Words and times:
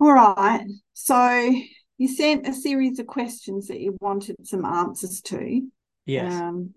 All 0.00 0.12
right. 0.12 0.64
So 0.94 1.52
you 1.96 2.08
sent 2.08 2.46
a 2.46 2.52
series 2.54 2.98
of 2.98 3.06
questions 3.06 3.68
that 3.68 3.80
you 3.80 3.96
wanted 4.00 4.36
some 4.46 4.64
answers 4.64 5.20
to. 5.22 5.62
Yes. 6.06 6.32
Um, 6.32 6.74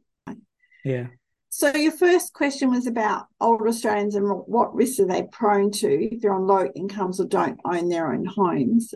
yeah. 0.83 1.07
so 1.49 1.75
your 1.75 1.91
first 1.91 2.33
question 2.33 2.71
was 2.71 2.87
about 2.87 3.27
older 3.39 3.67
Australians 3.67 4.15
and 4.15 4.25
what 4.27 4.73
risks 4.73 4.99
are 4.99 5.05
they 5.05 5.23
prone 5.31 5.69
to 5.71 5.87
if 6.15 6.21
they're 6.21 6.33
on 6.33 6.47
low 6.47 6.67
incomes 6.75 7.19
or 7.19 7.25
don't 7.27 7.59
own 7.63 7.87
their 7.87 8.11
own 8.11 8.25
homes. 8.25 8.93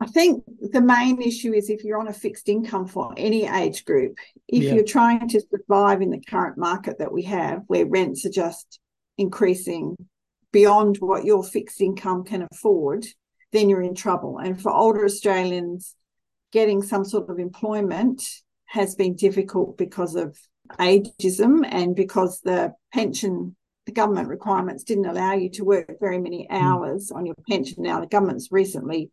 I 0.00 0.06
think 0.06 0.42
the 0.72 0.80
main 0.80 1.20
issue 1.22 1.52
is 1.52 1.70
if 1.70 1.84
you're 1.84 2.00
on 2.00 2.08
a 2.08 2.12
fixed 2.12 2.48
income 2.48 2.86
for 2.88 3.12
any 3.16 3.46
age 3.46 3.84
group, 3.84 4.16
if 4.48 4.64
Yeah. 4.64 4.74
you're 4.74 4.84
trying 4.84 5.28
to 5.28 5.40
survive 5.40 6.00
in 6.00 6.10
the 6.10 6.20
current 6.20 6.58
market 6.58 6.98
that 6.98 7.12
we 7.12 7.22
have, 7.24 7.62
where 7.68 7.86
rents 7.86 8.24
are 8.26 8.30
just 8.30 8.80
increasing 9.18 9.96
beyond 10.52 10.98
what 10.98 11.24
your 11.24 11.42
fixed 11.42 11.80
income 11.80 12.24
can 12.24 12.46
afford, 12.52 13.06
then 13.52 13.68
you're 13.68 13.82
in 13.82 13.94
trouble. 13.94 14.38
And 14.38 14.60
for 14.60 14.72
older 14.72 15.04
Australians, 15.04 15.94
getting 16.52 16.82
some 16.82 17.04
sort 17.04 17.28
of 17.30 17.38
employment 17.38 18.22
has 18.66 18.94
been 18.94 19.16
difficult 19.16 19.76
because 19.76 20.14
of 20.14 20.38
ageism 20.78 21.66
and 21.68 21.96
because 21.96 22.40
the 22.40 22.72
pension, 22.92 23.56
the 23.86 23.92
government 23.92 24.28
requirements 24.28 24.84
didn't 24.84 25.06
allow 25.06 25.32
you 25.34 25.50
to 25.50 25.64
work 25.64 25.96
very 26.00 26.18
many 26.18 26.46
hmm. 26.48 26.56
hours 26.56 27.10
on 27.10 27.26
your 27.26 27.34
pension. 27.48 27.82
Now, 27.82 28.00
the 28.00 28.06
government's 28.06 28.48
recently 28.50 29.10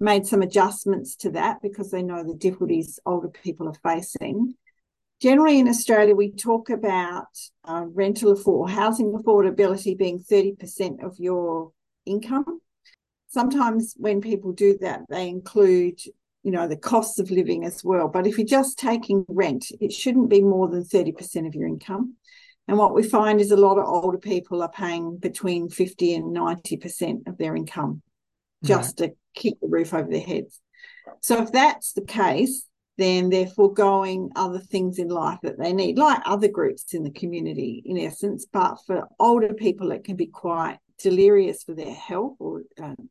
made 0.00 0.26
some 0.26 0.42
adjustments 0.42 1.14
to 1.16 1.30
that 1.30 1.62
because 1.62 1.90
they 1.90 2.02
know 2.02 2.24
the 2.24 2.34
difficulties 2.34 2.98
older 3.06 3.28
people 3.28 3.68
are 3.68 3.94
facing. 3.94 4.54
Generally, 5.22 5.60
in 5.60 5.68
Australia, 5.68 6.16
we 6.16 6.32
talk 6.32 6.68
about 6.68 7.28
uh, 7.64 7.84
rental 7.86 8.32
afford 8.32 8.72
housing 8.72 9.12
affordability 9.12 9.96
being 9.96 10.18
30% 10.18 11.04
of 11.04 11.16
your 11.16 11.70
income. 12.04 12.60
Sometimes 13.28 13.94
when 13.96 14.20
people 14.20 14.50
do 14.50 14.76
that, 14.80 15.02
they 15.08 15.28
include, 15.28 16.00
you 16.42 16.50
know, 16.50 16.66
the 16.66 16.76
costs 16.76 17.20
of 17.20 17.30
living 17.30 17.64
as 17.64 17.84
well. 17.84 18.08
But 18.08 18.26
if 18.26 18.36
you're 18.36 18.44
just 18.48 18.80
taking 18.80 19.24
rent, 19.28 19.66
it 19.80 19.92
shouldn't 19.92 20.28
be 20.28 20.42
more 20.42 20.66
than 20.66 20.82
30% 20.82 21.46
of 21.46 21.54
your 21.54 21.68
income. 21.68 22.16
And 22.66 22.76
what 22.76 22.92
we 22.92 23.04
find 23.04 23.40
is 23.40 23.52
a 23.52 23.56
lot 23.56 23.78
of 23.78 23.86
older 23.86 24.18
people 24.18 24.60
are 24.60 24.72
paying 24.72 25.18
between 25.18 25.68
50 25.68 26.14
and 26.16 26.36
90% 26.36 27.28
of 27.28 27.38
their 27.38 27.54
income 27.54 28.02
just 28.64 28.98
to 28.98 29.12
keep 29.36 29.60
the 29.60 29.68
roof 29.68 29.94
over 29.94 30.10
their 30.10 30.20
heads. 30.20 30.60
So 31.20 31.42
if 31.42 31.52
that's 31.52 31.92
the 31.92 32.04
case, 32.04 32.66
then 32.98 33.30
they're 33.30 33.46
foregoing 33.46 34.30
other 34.36 34.58
things 34.58 34.98
in 34.98 35.08
life 35.08 35.38
that 35.42 35.58
they 35.58 35.72
need, 35.72 35.98
like 35.98 36.20
other 36.26 36.48
groups 36.48 36.92
in 36.94 37.02
the 37.02 37.10
community, 37.10 37.82
in 37.86 37.98
essence. 37.98 38.46
But 38.52 38.76
for 38.86 39.08
older 39.18 39.54
people, 39.54 39.92
it 39.92 40.04
can 40.04 40.16
be 40.16 40.26
quite 40.26 40.78
delirious 40.98 41.62
for 41.64 41.74
their 41.74 41.94
health, 41.94 42.36
or 42.38 42.62
um, 42.80 43.08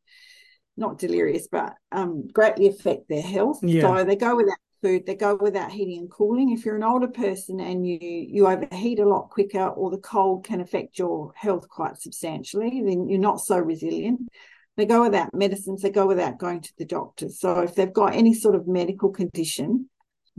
not 0.77 0.99
delirious, 0.99 1.47
but 1.51 1.73
um, 1.91 2.27
greatly 2.27 2.67
affect 2.67 3.09
their 3.09 3.21
health. 3.21 3.59
Yeah. 3.63 3.81
So 3.81 4.03
they 4.03 4.15
go 4.15 4.35
without 4.35 4.57
food, 4.81 5.05
they 5.05 5.15
go 5.15 5.35
without 5.35 5.71
heating 5.71 5.99
and 5.99 6.11
cooling. 6.11 6.51
If 6.51 6.65
you're 6.65 6.75
an 6.75 6.83
older 6.83 7.07
person 7.07 7.59
and 7.59 7.85
you 7.85 7.99
you 8.01 8.47
overheat 8.47 8.99
a 8.99 9.07
lot 9.07 9.29
quicker, 9.29 9.67
or 9.67 9.89
the 9.89 9.97
cold 9.97 10.45
can 10.45 10.61
affect 10.61 10.99
your 10.99 11.31
health 11.35 11.67
quite 11.69 11.97
substantially, 11.97 12.81
then 12.85 13.07
you're 13.09 13.19
not 13.19 13.41
so 13.41 13.57
resilient. 13.57 14.29
They 14.77 14.85
go 14.85 15.01
without 15.03 15.33
medicines, 15.33 15.81
they 15.81 15.89
go 15.89 16.07
without 16.07 16.39
going 16.39 16.61
to 16.61 16.73
the 16.77 16.85
doctor. 16.85 17.29
So 17.29 17.59
if 17.61 17.75
they've 17.75 17.91
got 17.91 18.15
any 18.15 18.33
sort 18.33 18.55
of 18.55 18.67
medical 18.67 19.09
condition, 19.09 19.89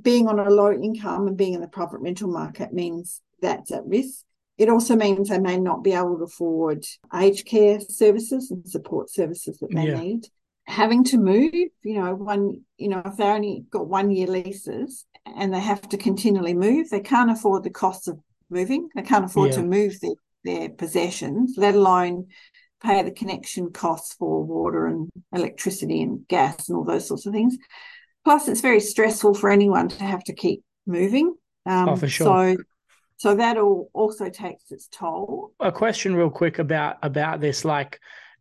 being 0.01 0.27
on 0.27 0.39
a 0.39 0.49
low 0.51 0.73
income 0.73 1.27
and 1.29 1.37
being 1.37 1.55
in 1.55 1.61
the 1.61 1.69
private 1.69 2.01
rental 2.01 2.31
market 2.31 2.73
means 2.73 3.21
that's 3.41 3.71
at 3.71 3.87
risk. 3.87 4.25
It 4.59 4.69
also 4.69 4.97
means 4.97 5.29
they 5.29 5.39
may 5.39 5.59
not 5.59 5.85
be 5.85 5.93
able 5.93 6.17
to 6.19 6.25
afford 6.25 6.85
aged 7.15 7.47
care 7.47 7.79
services 7.81 8.51
and 8.51 8.67
support 8.67 9.11
services 9.11 9.59
that 9.59 9.71
they 9.75 9.87
Yeah. 9.87 10.01
need. 10.01 10.29
Having 10.67 11.05
to 11.05 11.19
move, 11.19 11.53
you 11.83 11.95
know, 11.95 12.15
one, 12.15 12.63
you 12.79 12.89
know, 12.89 13.03
if 13.05 13.17
they 13.17 13.25
only 13.25 13.65
got 13.71 13.89
one 13.89 14.11
year 14.11 14.29
leases 14.29 15.05
and 15.27 15.53
they 15.53 15.61
have 15.61 15.89
to 15.89 15.97
continually 15.97 16.55
move, 16.55 16.89
they 16.89 17.01
can't 17.01 17.31
afford 17.31 17.65
the 17.65 17.71
costs 17.71 18.09
of 18.09 18.19
moving. 18.49 18.89
They 18.95 19.03
can't 19.03 19.25
afford 19.25 19.51
Yeah. 19.51 19.57
to 19.57 19.63
move 19.65 20.01
their, 20.01 20.15
their 20.45 20.69
possessions, 20.71 21.55
let 21.57 21.75
alone 21.75 22.29
pay 22.83 23.03
the 23.03 23.11
connection 23.11 23.71
costs 23.71 24.15
for 24.15 24.43
water 24.45 24.87
and 24.87 25.09
electricity 25.33 26.03
and 26.03 26.27
gas 26.29 26.69
and 26.69 26.77
all 26.77 26.85
those 26.85 27.07
sorts 27.07 27.27
of 27.27 27.33
things. 27.33 27.57
Plus, 28.25 28.49
it's 28.49 28.61
very 28.61 28.81
stressful 28.81 29.35
for 29.35 29.51
anyone 29.51 29.89
to 29.89 30.05
have 30.05 30.23
to 30.25 30.35
keep 30.35 30.63
moving. 30.87 31.35
Um, 31.67 31.89
Oh, 31.91 31.97
for 31.97 32.09
sure. 32.09 32.57
So, 32.57 32.63
so 33.17 33.37
that 33.37 33.57
all 33.57 33.89
also 33.93 34.29
takes 34.29 34.71
its 34.71 34.89
toll. 34.89 35.53
a 35.61 35.71
question 35.71 36.17
real 36.17 36.31
quick 36.31 36.59
about 36.59 36.97
about 37.03 37.41
this 37.41 37.65
like 37.65 38.01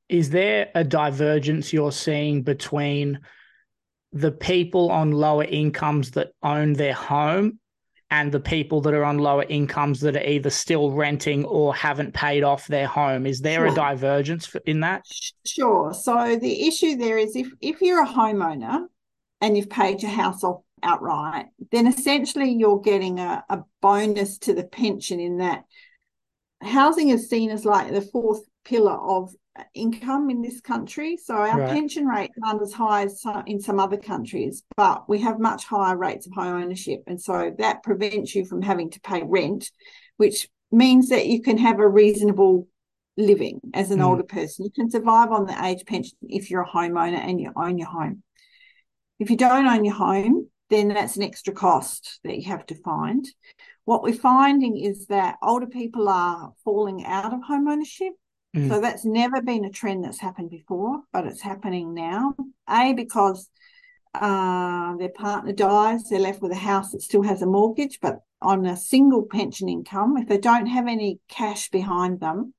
is 0.09 0.29
there 0.31 0.69
a 0.75 0.84
divergence 0.84 1.72
you're 1.72 1.91
seeing 1.91 2.41
between 2.41 3.19
the 4.12 4.31
people 4.31 4.91
on 4.91 5.12
lower 5.12 5.46
incomes 5.46 6.12
that 6.12 6.31
own 6.44 6.73
their 6.73 6.94
home 6.94 7.59
and 8.11 8.33
the 8.33 8.39
people 8.41 8.81
that 8.81 8.94
are 8.94 9.05
on 9.05 9.17
lower 9.17 9.45
incomes 9.47 10.01
that 10.01 10.17
are 10.17 10.23
either 10.23 10.49
still 10.49 10.91
renting 10.91 11.45
or 11.45 11.73
haven't 11.73 12.13
paid 12.13 12.44
off 12.44 12.67
their 12.67 12.85
home. 12.85 13.25
Is 13.25 13.39
there 13.39 13.66
a 13.66 13.73
divergence 13.73 14.53
in 14.66 14.81
that? 14.81 15.05
Sure. 15.45 15.94
So 15.94 16.35
the 16.35 16.67
issue 16.67 16.97
there 16.97 17.17
is 17.17 17.35
if 17.38 17.47
if 17.61 17.81
you're 17.81 18.03
a 18.03 18.07
homeowner 18.07 18.85
and 19.39 19.57
you've 19.57 19.69
paid 19.69 20.01
your 20.01 20.11
house 20.11 20.44
off 20.44 20.61
outright, 20.83 21.45
then 21.72 21.88
essentially 21.88 22.51
you're 22.51 22.81
getting 22.81 23.19
a, 23.19 23.44
a 23.49 23.59
bonus 23.81 24.38
to 24.39 24.53
the 24.53 24.66
pension 24.66 25.19
in 25.22 25.38
that 25.38 25.63
housing 26.61 27.09
is 27.09 27.29
seen 27.29 27.49
as 27.49 27.66
like 27.66 27.91
the 27.91 28.01
fourth 28.01 28.41
pillar 28.66 28.93
of 28.93 29.33
income 29.73 30.29
in 30.29 30.41
this 30.41 30.62
country. 30.62 31.17
So 31.17 31.35
our 31.35 31.59
Right. 31.59 31.69
pension 31.69 32.06
rates 32.06 32.34
aren't 32.44 32.62
as 32.62 32.73
high 32.73 33.03
as 33.03 33.22
some, 33.22 33.44
in 33.45 33.59
some 33.59 33.79
other 33.79 33.97
countries, 33.97 34.63
but 34.78 35.07
we 35.09 35.19
have 35.19 35.39
much 35.39 35.66
higher 35.66 35.97
rates 35.97 36.25
of 36.25 36.34
home 36.34 36.62
ownership. 36.62 37.03
And 37.07 37.22
so 37.22 37.53
that 37.57 37.84
prevents 37.84 38.34
you 38.34 38.45
from 38.45 38.61
having 38.61 38.90
to 38.91 39.01
pay 39.01 39.23
rent, 39.23 39.72
which 40.17 40.50
means 40.72 41.09
that 41.09 41.28
you 41.28 41.41
can 41.41 41.57
have 41.57 41.79
a 41.79 41.88
reasonable 41.88 42.67
living 43.17 43.59
as 43.73 43.91
an 43.91 44.00
Mm. 44.00 44.06
older 44.06 44.23
person. 44.23 44.66
You 44.66 44.72
can 44.72 44.90
survive 44.90 45.31
on 45.31 45.45
the 45.45 45.66
age 45.66 45.85
pension 45.85 46.17
if 46.22 46.50
you're 46.50 46.61
a 46.61 46.67
homeowner 46.69 47.17
and 47.17 47.40
you 47.41 47.51
own 47.56 47.78
your 47.78 47.90
home. 47.90 48.23
If 49.19 49.29
you 49.29 49.35
don't 49.35 49.67
own 49.67 49.84
your 49.84 49.95
home, 49.95 50.50
then 50.69 50.88
that's 50.88 51.17
an 51.17 51.23
extra 51.23 51.53
cost 51.53 52.22
that 52.23 52.38
you 52.38 52.45
have 52.45 52.66
to 52.67 52.75
find. 52.75 53.28
What 53.84 54.01
we're 54.01 54.13
finding 54.13 54.78
is 54.78 55.07
that 55.07 55.38
older 55.44 55.67
people 55.67 56.07
are 56.07 56.53
falling 56.63 57.06
out 57.06 57.34
of 57.34 57.41
home 57.44 57.67
ownership. 57.67 58.13
Mm. 58.56 58.69
So 58.69 58.81
that's 58.81 59.06
never 59.06 59.41
been 59.41 59.66
a 59.66 59.69
trend 59.69 60.03
that's 60.03 60.19
happened 60.19 60.50
before, 60.50 61.01
but 61.13 61.25
it's 61.25 61.41
happening 61.41 61.94
now. 61.94 62.35
A, 62.69 62.94
because 62.94 63.50
uh, 64.13 64.95
their 64.97 65.09
partner 65.09 65.53
dies, 65.53 66.03
they're 66.09 66.19
left 66.19 66.41
with 66.41 66.51
a 66.51 66.56
house 66.56 66.91
that 66.91 67.01
still 67.01 67.23
has 67.23 67.41
a 67.41 67.45
mortgage, 67.45 68.00
but 68.01 68.19
on 68.41 68.66
a 68.66 68.75
single 68.75 69.23
pension 69.23 69.69
income, 69.69 70.17
if 70.17 70.28
they 70.28 70.38
don't 70.38 70.66
have 70.66 70.88
any 70.88 71.19
cash 71.29 71.69
behind 71.69 72.19
them, 72.19 72.53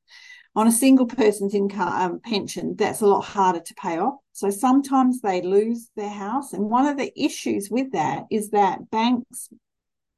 on 0.55 0.67
a 0.67 0.73
single 0.73 1.07
person's 1.07 1.55
income 1.55 1.89
um, 1.89 2.21
pension, 2.21 2.75
that's 2.77 3.01
a 3.01 3.07
lot 3.07 3.23
harder 3.23 3.61
to 3.61 3.75
pay 3.75 3.99
off. 3.99 4.15
So 4.33 4.51
sometimes 4.51 5.21
they 5.21 5.43
lose 5.43 5.89
their 5.97 6.11
house. 6.11 6.53
And 6.53 6.71
one 6.71 6.87
of 6.87 6.99
the 6.99 7.13
issues 7.23 7.69
with 7.71 7.93
that 7.93 8.25
is 8.31 8.51
that 8.51 8.91
banks 8.91 9.49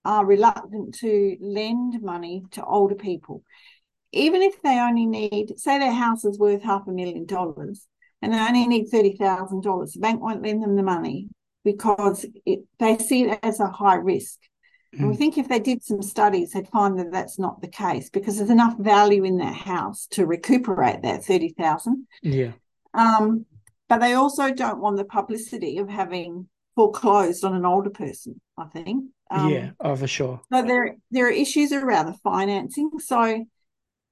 are 0.04 0.26
reluctant 0.26 0.94
to 0.96 1.36
lend 1.40 2.02
money 2.02 2.44
to 2.52 2.64
older 2.64 2.94
people. 2.94 3.42
Even 4.14 4.42
if 4.42 4.62
they 4.62 4.78
only 4.78 5.06
need, 5.06 5.58
say 5.58 5.78
their 5.78 5.92
house 5.92 6.24
is 6.24 6.38
worth 6.38 6.62
half 6.62 6.86
a 6.86 6.92
million 6.92 7.26
dollars 7.26 7.86
and 8.22 8.32
they 8.32 8.38
only 8.38 8.66
need 8.66 8.88
$30,000, 8.90 9.92
the 9.94 10.00
bank 10.00 10.22
won't 10.22 10.42
lend 10.42 10.62
them 10.62 10.76
the 10.76 10.82
money 10.82 11.28
because 11.64 12.24
it, 12.46 12.60
they 12.78 12.96
see 12.98 13.24
it 13.24 13.38
as 13.42 13.60
a 13.60 13.66
high 13.66 13.96
risk. 13.96 14.38
And 14.98 15.08
we 15.08 15.14
Mm. 15.14 15.18
think 15.18 15.38
if 15.38 15.48
they 15.48 15.58
did 15.58 15.82
some 15.82 16.02
studies, 16.02 16.52
they'd 16.52 16.68
find 16.68 16.98
that 16.98 17.10
that's 17.10 17.38
not 17.38 17.60
the 17.60 17.68
case 17.68 18.10
because 18.10 18.36
there's 18.38 18.50
enough 18.50 18.78
value 18.78 19.24
in 19.24 19.38
that 19.38 19.54
house 19.56 20.06
to 20.12 20.24
recuperate 20.26 21.02
that 21.02 21.24
30,000. 21.24 22.06
yeah 22.22 22.52
Um, 22.94 23.46
but 23.88 23.98
they 23.98 24.14
also 24.14 24.52
don't 24.52 24.80
want 24.80 24.96
the 24.96 25.04
publicity 25.04 25.78
of 25.78 25.88
having 25.88 26.48
foreclosed 26.76 27.44
on 27.44 27.54
an 27.54 27.66
older 27.66 27.90
person, 27.90 28.40
I 28.56 28.66
think. 28.66 29.06
Um, 29.30 29.50
yeah 29.52 29.70
oh 29.80 29.96
for 29.96 30.06
sure 30.06 30.40
so 30.52 30.62
there, 30.62 30.96
there 31.10 31.26
are 31.26 31.30
issues 31.30 31.72
around 31.72 32.06
the 32.06 32.18
financing. 32.22 32.90
So 32.98 33.44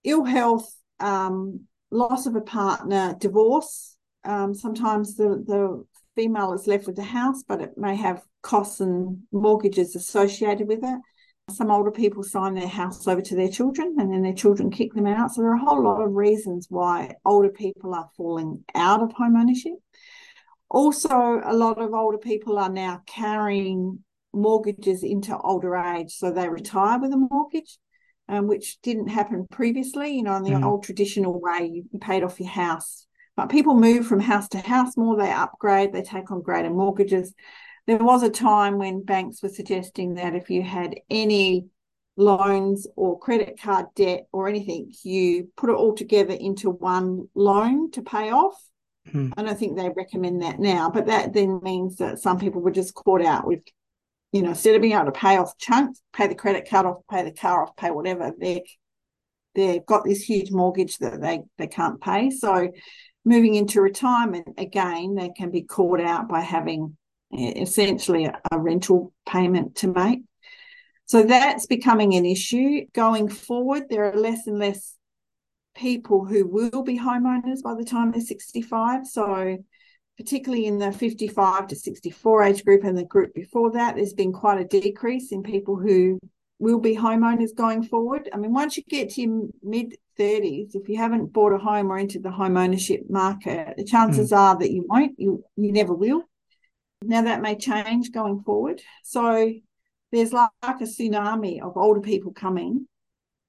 ill 0.05 0.25
health, 0.25 0.75
um, 1.01 1.67
loss 1.91 2.27
of 2.27 2.37
a 2.37 2.41
partner, 2.41 3.15
divorce. 3.19 3.97
Um, 4.25 4.55
sometimes 4.55 5.17
the, 5.17 5.43
the 5.47 5.85
female 6.15 6.53
is 6.53 6.67
left 6.67 6.87
with 6.87 6.97
the 6.97 7.03
house, 7.03 7.43
but 7.47 7.61
it 7.61 7.77
may 7.77 7.97
have 7.97 8.23
costs 8.43 8.81
and 8.81 9.23
mortgages 9.33 9.97
associated 9.97 10.69
with 10.69 10.81
it. 10.83 11.01
Some 11.51 11.71
older 11.71 11.91
people 11.91 12.23
sign 12.23 12.55
their 12.55 12.69
house 12.69 13.07
over 13.07 13.21
to 13.21 13.37
their 13.37 13.49
children 13.49 13.97
and 13.99 14.13
then 14.13 14.23
their 14.23 14.33
children 14.33 14.71
kick 14.71 14.95
them 14.95 15.07
out. 15.07 15.33
So 15.33 15.43
there 15.43 15.51
are 15.51 15.57
a 15.57 15.59
whole 15.65 15.83
lot 15.83 16.01
of 16.01 16.15
reasons 16.15 16.67
why 16.71 17.15
older 17.25 17.51
people 17.51 17.95
are 17.95 18.09
falling 18.17 18.65
out 18.75 19.03
of 19.03 19.13
home 19.13 19.37
ownership. 19.37 19.75
Also, 20.71 21.41
a 21.45 21.53
lot 21.53 21.81
of 21.81 21.93
older 21.93 22.17
people 22.17 22.59
are 22.59 22.71
now 22.71 23.03
carrying 23.07 24.03
mortgages 24.33 25.03
into 25.03 25.37
older 25.37 25.77
age. 25.77 26.13
So 26.13 26.31
they 26.31 26.49
retire 26.49 26.99
with 26.99 27.13
a 27.13 27.17
mortgage, 27.17 27.79
um, 28.33 28.47
which 28.47 28.81
didn't 28.83 29.09
happen 29.09 29.47
previously. 29.51 30.17
You 30.17 30.23
know, 30.23 30.37
in 30.37 30.43
the 30.43 30.53
Mm. 30.53 30.65
old 30.65 30.85
traditional 30.85 31.41
way, 31.41 31.71
you 31.91 31.99
paid 32.01 32.23
off 32.25 32.41
your 32.41 32.49
house 32.51 33.07
But 33.35 33.49
people 33.49 33.75
move 33.75 34.07
from 34.07 34.21
house 34.21 34.49
to 34.51 34.59
house 34.59 34.95
more, 34.97 35.17
they 35.17 35.33
upgrade, 35.33 35.93
they 35.93 36.03
take 36.03 36.31
on 36.31 36.43
greater 36.43 36.69
mortgages. 36.71 37.35
There 37.87 37.97
was 37.99 38.23
a 38.23 38.31
time 38.31 38.79
when 38.79 39.05
banks 39.05 39.43
were 39.43 39.49
suggesting 39.49 40.15
that 40.15 40.35
if 40.35 40.51
you 40.51 40.63
had 40.63 40.97
any 41.09 41.67
loans 42.17 42.87
or 42.95 43.19
credit 43.19 43.59
card 43.61 43.87
debt 43.95 44.27
or 44.33 44.49
anything, 44.49 44.93
you 45.03 45.49
put 45.57 45.71
it 45.71 45.77
all 45.77 45.95
together 45.95 46.35
into 46.35 46.69
one 46.71 47.29
loan 47.35 47.91
to 47.93 48.03
pay 48.03 48.31
off. 48.31 48.63
Hmm. 49.11 49.31
I 49.37 49.43
don't 49.43 49.59
think 49.59 49.77
they 49.77 49.89
recommend 49.89 50.43
that 50.43 50.61
now, 50.61 50.91
but 50.91 51.07
that 51.07 51.33
then 51.33 51.61
means 51.63 51.97
that 51.97 52.19
some 52.19 52.39
people 52.39 52.61
were 52.61 52.71
just 52.71 52.95
caught 52.95 53.23
out 53.25 53.47
with, 53.47 53.61
you 54.33 54.43
know, 54.43 54.51
instead 54.51 54.75
of 54.75 54.83
being 54.83 54.95
able 54.95 55.07
to 55.07 55.13
pay 55.13 55.37
off 55.37 55.57
chunks, 55.59 56.01
pay 56.13 56.27
the 56.27 56.35
credit 56.35 56.69
card 56.69 56.87
off, 56.87 57.03
pay 57.11 57.23
the 57.23 57.33
car 57.33 57.65
off, 57.65 57.77
pay 57.77 57.91
whatever, 57.91 58.33
they 58.39 58.65
they've 59.55 59.85
got 59.85 60.05
this 60.05 60.23
huge 60.23 60.51
mortgage 60.51 60.99
that 60.99 61.21
they 61.21 61.41
they 61.59 61.67
can't 61.67 62.01
pay. 62.01 62.31
So 62.31 62.71
moving 63.25 63.55
into 63.55 63.81
retirement 63.81 64.49
again, 64.59 65.15
they 65.15 65.31
can 65.37 65.51
be 65.51 65.63
caught 65.63 66.01
out 66.01 66.29
by 66.29 66.41
having 66.41 66.97
eh, 67.37 67.53
essentially 67.57 68.25
a, 68.25 68.41
a 68.51 68.59
rental 68.59 69.13
payment 69.27 69.77
to 69.77 69.89
make. 69.89 70.21
So 71.05 71.23
that's 71.23 71.67
becoming 71.67 72.15
an 72.15 72.25
issue 72.25 72.87
going 72.95 73.29
forward. 73.29 73.85
There 73.91 74.11
are 74.11 74.17
less 74.17 74.47
and 74.47 74.59
less 74.59 74.97
people 75.75 76.25
who 76.25 76.47
will 76.47 76.83
be 76.83 76.99
homeowners 76.99 77.63
by 77.63 77.75
the 77.75 77.85
time 77.85 78.13
they're 78.13 78.21
65. 78.21 79.07
So, 79.07 79.59
particularly 80.23 80.67
in 80.67 80.79
the 80.79 80.93
55 80.93 81.67
to 81.67 81.77
64 81.77 82.43
age 82.45 82.65
group 82.65 82.85
and 82.85 82.97
the 82.97 83.05
group 83.05 83.35
before 83.35 83.73
that, 83.73 83.97
there's 83.97 84.13
been 84.13 84.33
quite 84.33 84.61
a 84.61 84.65
decrease 84.65 85.33
in 85.33 85.43
people 85.43 85.77
who 85.77 86.21
will 86.61 86.79
be 86.79 86.95
homeowners 86.95 87.55
going 87.57 87.83
forward. 87.83 88.29
I 88.33 88.37
mean, 88.37 88.53
once 88.53 88.77
you 88.77 88.85
get 88.89 89.11
to 89.11 89.23
your 89.23 89.49
mid 89.65 89.97
30s, 90.17 90.77
if 90.77 90.89
you 90.89 90.97
haven't 90.97 91.33
bought 91.33 91.53
a 91.53 91.59
home 91.59 91.91
or 91.91 91.99
entered 91.99 92.23
the 92.23 92.31
home 92.31 92.57
ownership 92.57 93.01
market, 93.11 93.75
the 93.77 93.85
chances 93.85 94.31
mm. 94.31 94.37
are 94.37 94.57
that 94.59 94.71
you 94.71 94.87
won't, 94.89 95.19
you, 95.19 95.43
you 95.57 95.73
never 95.73 95.93
will. 95.93 96.23
Now, 97.03 97.23
that 97.23 97.43
may 97.43 97.57
change 97.57 98.13
going 98.13 98.43
forward. 98.43 98.81
So, 99.03 99.53
there's 100.13 100.33
like 100.33 100.51
a 100.63 100.85
tsunami 100.85 101.61
of 101.61 101.77
older 101.77 102.01
people 102.01 102.33
coming 102.33 102.87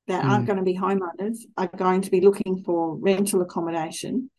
that 0.07 0.23
mm. 0.23 0.29
aren't 0.29 0.47
going 0.47 0.57
to 0.57 0.63
be 0.63 0.75
homeowners, 0.75 1.37
are 1.55 1.67
going 1.67 2.01
to 2.01 2.09
be 2.09 2.21
looking 2.21 2.63
for 2.63 2.95
rental 2.95 3.43
accommodation. 3.43 4.31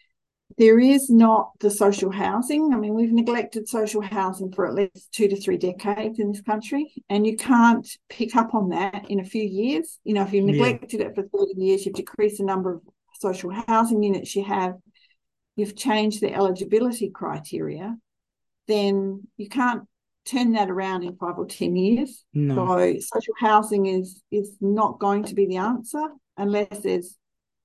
There 0.56 0.78
is 0.78 1.10
not 1.10 1.50
the 1.60 1.70
social 1.70 2.10
housing. 2.10 2.72
I 2.72 2.76
mean, 2.76 2.94
we've 2.94 3.12
neglected 3.12 3.68
social 3.68 4.00
housing 4.00 4.52
for 4.52 4.66
at 4.66 4.74
least 4.74 5.12
two 5.12 5.28
to 5.28 5.36
three 5.36 5.56
decades 5.56 6.18
in 6.18 6.32
this 6.32 6.42
country, 6.42 6.92
and 7.08 7.26
you 7.26 7.36
can't 7.36 7.86
pick 8.08 8.36
up 8.36 8.54
on 8.54 8.70
that 8.70 9.10
in 9.10 9.20
a 9.20 9.24
few 9.24 9.42
years. 9.42 9.98
You 10.04 10.14
know, 10.14 10.22
if 10.22 10.32
you've 10.32 10.44
neglected 10.44 11.00
yeah. 11.00 11.06
it 11.06 11.14
for 11.14 11.22
30 11.22 11.60
years, 11.60 11.84
you've 11.84 11.96
decreased 11.96 12.38
the 12.38 12.44
number 12.44 12.74
of 12.74 12.82
social 13.20 13.50
housing 13.50 14.02
units 14.02 14.36
you 14.36 14.44
have, 14.44 14.74
you've 15.56 15.76
changed 15.76 16.20
the 16.20 16.32
eligibility 16.32 17.10
criteria, 17.10 17.96
then 18.68 19.26
you 19.36 19.48
can't 19.48 19.84
turn 20.24 20.52
that 20.52 20.70
around 20.70 21.02
in 21.02 21.16
five 21.16 21.38
or 21.38 21.46
ten 21.46 21.76
years. 21.76 22.24
No. 22.32 22.66
So 22.66 22.98
social 23.00 23.34
housing 23.38 23.86
is 23.86 24.22
is 24.30 24.56
not 24.60 24.98
going 24.98 25.24
to 25.24 25.34
be 25.34 25.46
the 25.46 25.58
answer 25.58 26.02
unless 26.36 26.80
there's 26.80 27.16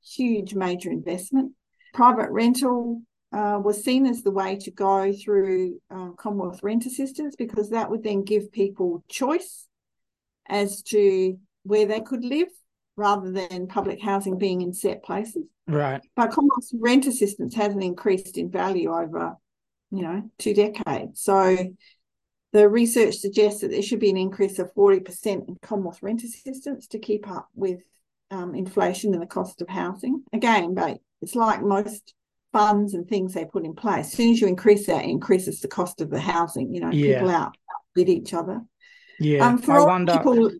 huge 0.04 0.54
major 0.54 0.90
investment. 0.90 1.54
Private 1.94 2.30
rental 2.32 3.02
uh, 3.32 3.60
was 3.64 3.84
seen 3.84 4.06
as 4.06 4.24
the 4.24 4.32
way 4.32 4.58
to 4.58 4.72
go 4.72 5.14
through 5.14 5.80
uh, 5.92 6.10
Commonwealth 6.18 6.62
rent 6.64 6.86
assistance 6.86 7.36
because 7.36 7.70
that 7.70 7.90
would 7.90 8.04
then 8.04 8.24
give 8.24 8.52
people 8.52 9.04
choice 9.10 9.68
as 10.48 10.82
to 10.82 11.38
where 11.64 11.86
they 11.86 12.02
could 12.02 12.24
live 12.24 12.48
rather 12.96 13.32
than 13.32 13.68
public 13.68 14.02
housing 14.02 14.38
being 14.38 14.62
in 14.62 14.74
set 14.74 15.04
places. 15.04 15.44
Right. 15.68 16.02
But 16.16 16.32
Commonwealth 16.32 16.70
rent 16.74 17.06
assistance 17.06 17.56
hasn't 17.56 17.84
increased 17.84 18.38
in 18.38 18.50
value 18.50 18.92
over, 18.92 19.36
you 19.92 20.02
know, 20.02 20.30
two 20.40 20.54
decades. 20.54 21.22
So 21.22 21.56
the 22.52 22.68
research 22.68 23.18
suggests 23.18 23.62
that 23.62 23.70
there 23.70 23.84
should 23.84 24.00
be 24.00 24.10
an 24.10 24.18
increase 24.18 24.58
of 24.58 24.74
40% 24.74 25.48
in 25.48 25.58
Commonwealth 25.62 26.02
rent 26.02 26.24
assistance 26.24 26.88
to 26.88 27.00
keep 27.00 27.30
up 27.30 27.48
with 27.54 27.80
um, 28.32 28.56
inflation 28.56 29.14
and 29.14 29.22
the 29.22 29.28
cost 29.28 29.62
of 29.62 29.70
housing. 29.70 30.24
Again, 30.34 30.74
but 30.74 31.00
it's 31.22 31.36
like 31.36 31.62
most 31.62 32.14
funds 32.52 32.94
and 32.94 33.08
things 33.08 33.34
they 33.34 33.46
put 33.46 33.66
in 33.66 33.76
place. 33.76 34.08
As 34.08 34.14
soon 34.14 34.32
as 34.32 34.42
you 34.42 34.48
increase 34.48 34.88
that, 34.88 35.04
it 35.04 35.10
increases 35.10 35.60
the 35.62 35.68
cost 35.68 36.02
of 36.02 36.10
the 36.10 36.20
housing. 36.20 36.74
You 36.74 36.82
know, 36.82 36.92
yeah. 36.92 37.20
people 37.20 37.30
out 37.30 37.56
bid 37.96 38.10
each 38.10 38.34
other. 38.34 38.62
Yeah, 39.20 39.46
um, 39.46 39.58
for 39.58 39.80
I 39.80 39.84
wonder. 39.84 40.18
People, 40.18 40.52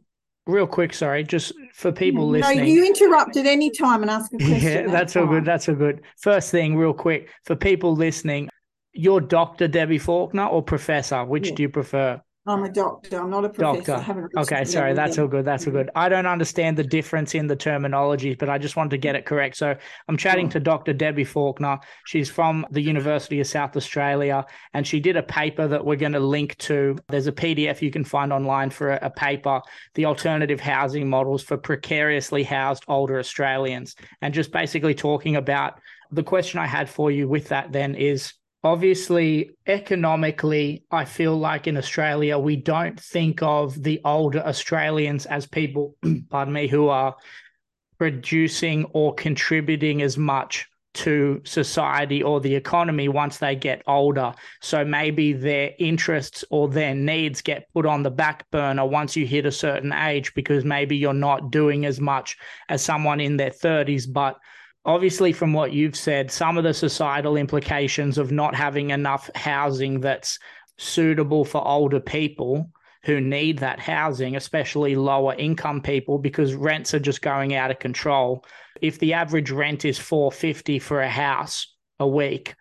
real 0.46 0.68
quick, 0.68 0.94
sorry, 0.94 1.24
just 1.24 1.54
for 1.74 1.92
people 1.92 2.26
no, 2.26 2.40
listening. 2.40 2.58
No, 2.60 2.64
you 2.66 2.86
interrupt 2.86 3.38
at 3.38 3.46
any 3.46 3.70
time 3.70 4.02
and 4.02 4.12
ask 4.12 4.34
a 4.34 4.38
question. 4.38 4.62
Yeah, 4.62 4.88
that's 4.88 5.16
all 5.16 5.28
good. 5.28 5.46
That's 5.46 5.70
all 5.70 5.76
good. 5.76 6.02
First 6.18 6.52
thing, 6.52 6.76
real 6.76 6.94
quick, 6.94 7.30
for 7.46 7.56
people 7.56 7.96
listening, 7.96 8.50
you're 8.94 9.22
Dr. 9.22 9.68
Debbie 9.68 10.00
Faulkner 10.00 10.46
or 10.46 10.62
Professor? 10.62 11.24
Which 11.24 11.50
yeah. 11.50 11.56
do 11.56 11.64
you 11.64 11.70
prefer? 11.70 12.22
I'm 12.46 12.64
a 12.64 12.70
doctor. 12.70 13.20
I'm 13.20 13.30
not 13.30 13.46
a 13.46 13.50
professor. 13.50 13.98
Doctor. 13.98 14.30
Okay, 14.38 14.64
sorry. 14.66 14.94
That's 14.94 15.18
all 15.18 15.28
good. 15.28 15.46
That's 15.46 15.68
all 15.68 15.74
good. 15.74 15.90
I 15.94 16.10
don't 16.10 16.26
understand 16.26 16.78
the 16.78 16.84
difference 16.84 17.36
in 17.36 17.48
the 17.48 17.56
terminology, 17.56 18.34
but 18.34 18.50
I 18.50 18.58
just 18.58 18.76
wanted 18.76 18.92
to 18.92 18.98
get 18.98 19.16
it 19.16 19.26
correct. 19.26 19.58
So 19.58 19.76
I'm 20.08 20.18
chatting 20.18 20.50
to 20.50 20.60
Dr. 20.60 20.94
Debbie 20.94 21.26
Faulkner. 21.26 21.80
She's 22.06 22.30
from 22.30 22.66
the 22.72 22.82
University 22.82 23.40
of 23.40 23.48
South 23.48 23.76
Australia, 23.76 24.46
and 24.74 24.88
she 24.88 25.00
did 25.00 25.18
a 25.18 25.24
paper 25.24 25.68
that 25.68 25.86
we're 25.86 25.98
going 25.98 26.14
to 26.14 26.20
link 26.20 26.58
to. 26.60 26.98
There's 27.10 27.28
a 27.28 27.32
PDF 27.32 27.82
you 27.82 27.92
can 27.92 28.04
find 28.04 28.32
online 28.32 28.70
for 28.70 28.92
a, 28.92 29.00
a 29.04 29.10
paper, 29.10 29.62
The 29.94 30.06
Alternative 30.06 30.60
Housing 30.60 31.10
Models 31.10 31.44
for 31.44 31.58
Precariously 31.58 32.44
Housed 32.44 32.84
Older 32.88 33.20
Australians, 33.20 33.96
and 34.22 34.34
just 34.34 34.52
basically 34.52 34.96
talking 34.96 35.36
about 35.36 35.80
the 36.12 36.24
question 36.24 36.60
I 36.60 36.66
had 36.66 36.90
for 36.90 37.12
you 37.12 37.28
with 37.28 37.50
that 37.50 37.72
then 37.72 37.94
is 37.94 38.34
obviously 38.64 39.52
economically 39.68 40.84
i 40.92 41.06
feel 41.06 41.38
like 41.38 41.68
in 41.68 41.78
australia 41.78 42.38
we 42.38 42.56
don't 42.56 43.00
think 43.00 43.42
of 43.42 43.82
the 43.84 44.02
older 44.04 44.40
australians 44.40 45.26
as 45.26 45.46
people 45.46 45.96
pardon 46.30 46.54
me 46.54 46.68
who 46.68 46.90
are 46.90 47.16
producing 47.98 48.86
or 48.94 49.14
contributing 49.16 50.02
as 50.02 50.18
much 50.18 50.68
to 50.94 51.42
society 51.46 52.24
or 52.24 52.42
the 52.42 52.56
economy 52.56 53.08
once 53.08 53.38
they 53.38 53.56
get 53.56 53.82
older. 53.88 54.34
So 54.62 54.84
maybe 54.84 55.34
their 55.34 55.72
interests 55.78 56.44
or 56.50 56.68
their 56.68 56.96
needs 56.96 57.42
get 57.42 57.72
put 57.74 57.86
on 57.86 58.02
the 58.02 58.10
back 58.10 58.50
burner 58.52 58.86
once 58.86 59.16
you 59.16 59.26
hit 59.26 59.46
a 59.46 59.52
certain 59.52 59.94
age 59.94 60.34
because 60.34 60.66
maybe 60.66 60.98
you're 60.98 61.14
not 61.14 61.52
doing 61.52 61.86
as 61.86 62.02
much 62.02 62.38
as 62.70 62.84
someone 62.84 63.20
in 63.20 63.38
their 63.38 63.52
30s 63.52 64.12
but 64.12 64.38
obviously 64.90 65.32
from 65.32 65.54
what 65.54 65.72
you've 65.72 65.96
said 65.96 66.32
some 66.32 66.58
of 66.58 66.64
the 66.64 66.74
societal 66.74 67.38
implications 67.38 68.18
of 68.18 68.32
not 68.32 68.56
having 68.56 68.90
enough 68.90 69.30
housing 69.36 70.00
that's 70.00 70.40
suitable 70.80 71.46
for 71.46 71.66
older 71.66 72.00
people 72.00 72.72
who 73.04 73.22
need 73.22 73.60
that 73.60 73.80
housing 73.80 74.36
especially 74.36 74.96
lower 74.96 75.36
income 75.36 75.80
people 75.80 76.18
because 76.18 76.56
rents 76.56 76.96
are 76.96 77.00
just 77.00 77.22
going 77.22 77.54
out 77.54 77.70
of 77.70 77.78
control. 77.78 78.44
If 78.82 78.98
the 78.98 79.14
average 79.14 79.52
rent 79.52 79.86
is 79.86 80.00
450 80.00 80.80
for 80.80 81.02
a 81.02 81.10
house 81.10 81.76
a 82.00 82.08
week 82.08 82.56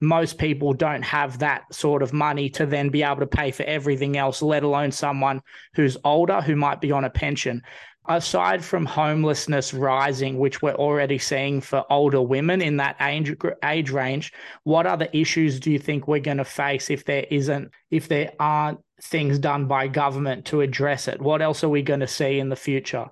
most 0.00 0.38
people 0.38 0.72
don't 0.72 1.02
have 1.02 1.40
that 1.40 1.62
sort 1.74 2.04
of 2.04 2.12
money 2.12 2.48
to 2.48 2.66
then 2.66 2.88
be 2.88 3.02
able 3.02 3.16
to 3.16 3.26
pay 3.26 3.50
for 3.50 3.64
everything 3.64 4.16
else 4.16 4.42
let 4.42 4.62
alone 4.62 4.92
someone 4.92 5.42
who's 5.74 5.96
older 6.04 6.40
who 6.40 6.54
might 6.54 6.80
be 6.80 6.92
on 6.92 7.04
a 7.04 7.10
pension 7.10 7.62
aside 8.08 8.64
from 8.64 8.86
homelessness 8.86 9.74
rising, 9.74 10.38
which 10.38 10.62
we're 10.62 10.74
already 10.74 11.18
seeing 11.18 11.60
for 11.60 11.84
older 11.90 12.22
women 12.22 12.60
in 12.62 12.78
that 12.78 12.96
age 13.00 13.34
age 13.64 13.90
range, 13.90 14.32
what 14.64 14.86
other 14.86 15.08
issues 15.12 15.60
do 15.60 15.70
you 15.70 15.78
think 15.78 16.08
we're 16.08 16.18
going 16.20 16.38
to 16.38 16.44
face 16.44 16.90
if 16.90 17.04
there 17.04 17.26
isn't 17.30 17.70
if 17.90 18.08
there 18.08 18.32
aren't 18.40 18.80
things 19.02 19.38
done 19.38 19.66
by 19.66 19.88
government 19.88 20.44
to 20.46 20.60
address 20.60 21.08
it? 21.08 21.20
What 21.20 21.42
else 21.42 21.62
are 21.62 21.68
we 21.68 21.82
going 21.82 22.00
to 22.00 22.08
see 22.08 22.38
in 22.38 22.48
the 22.48 22.56
future? 22.56 23.06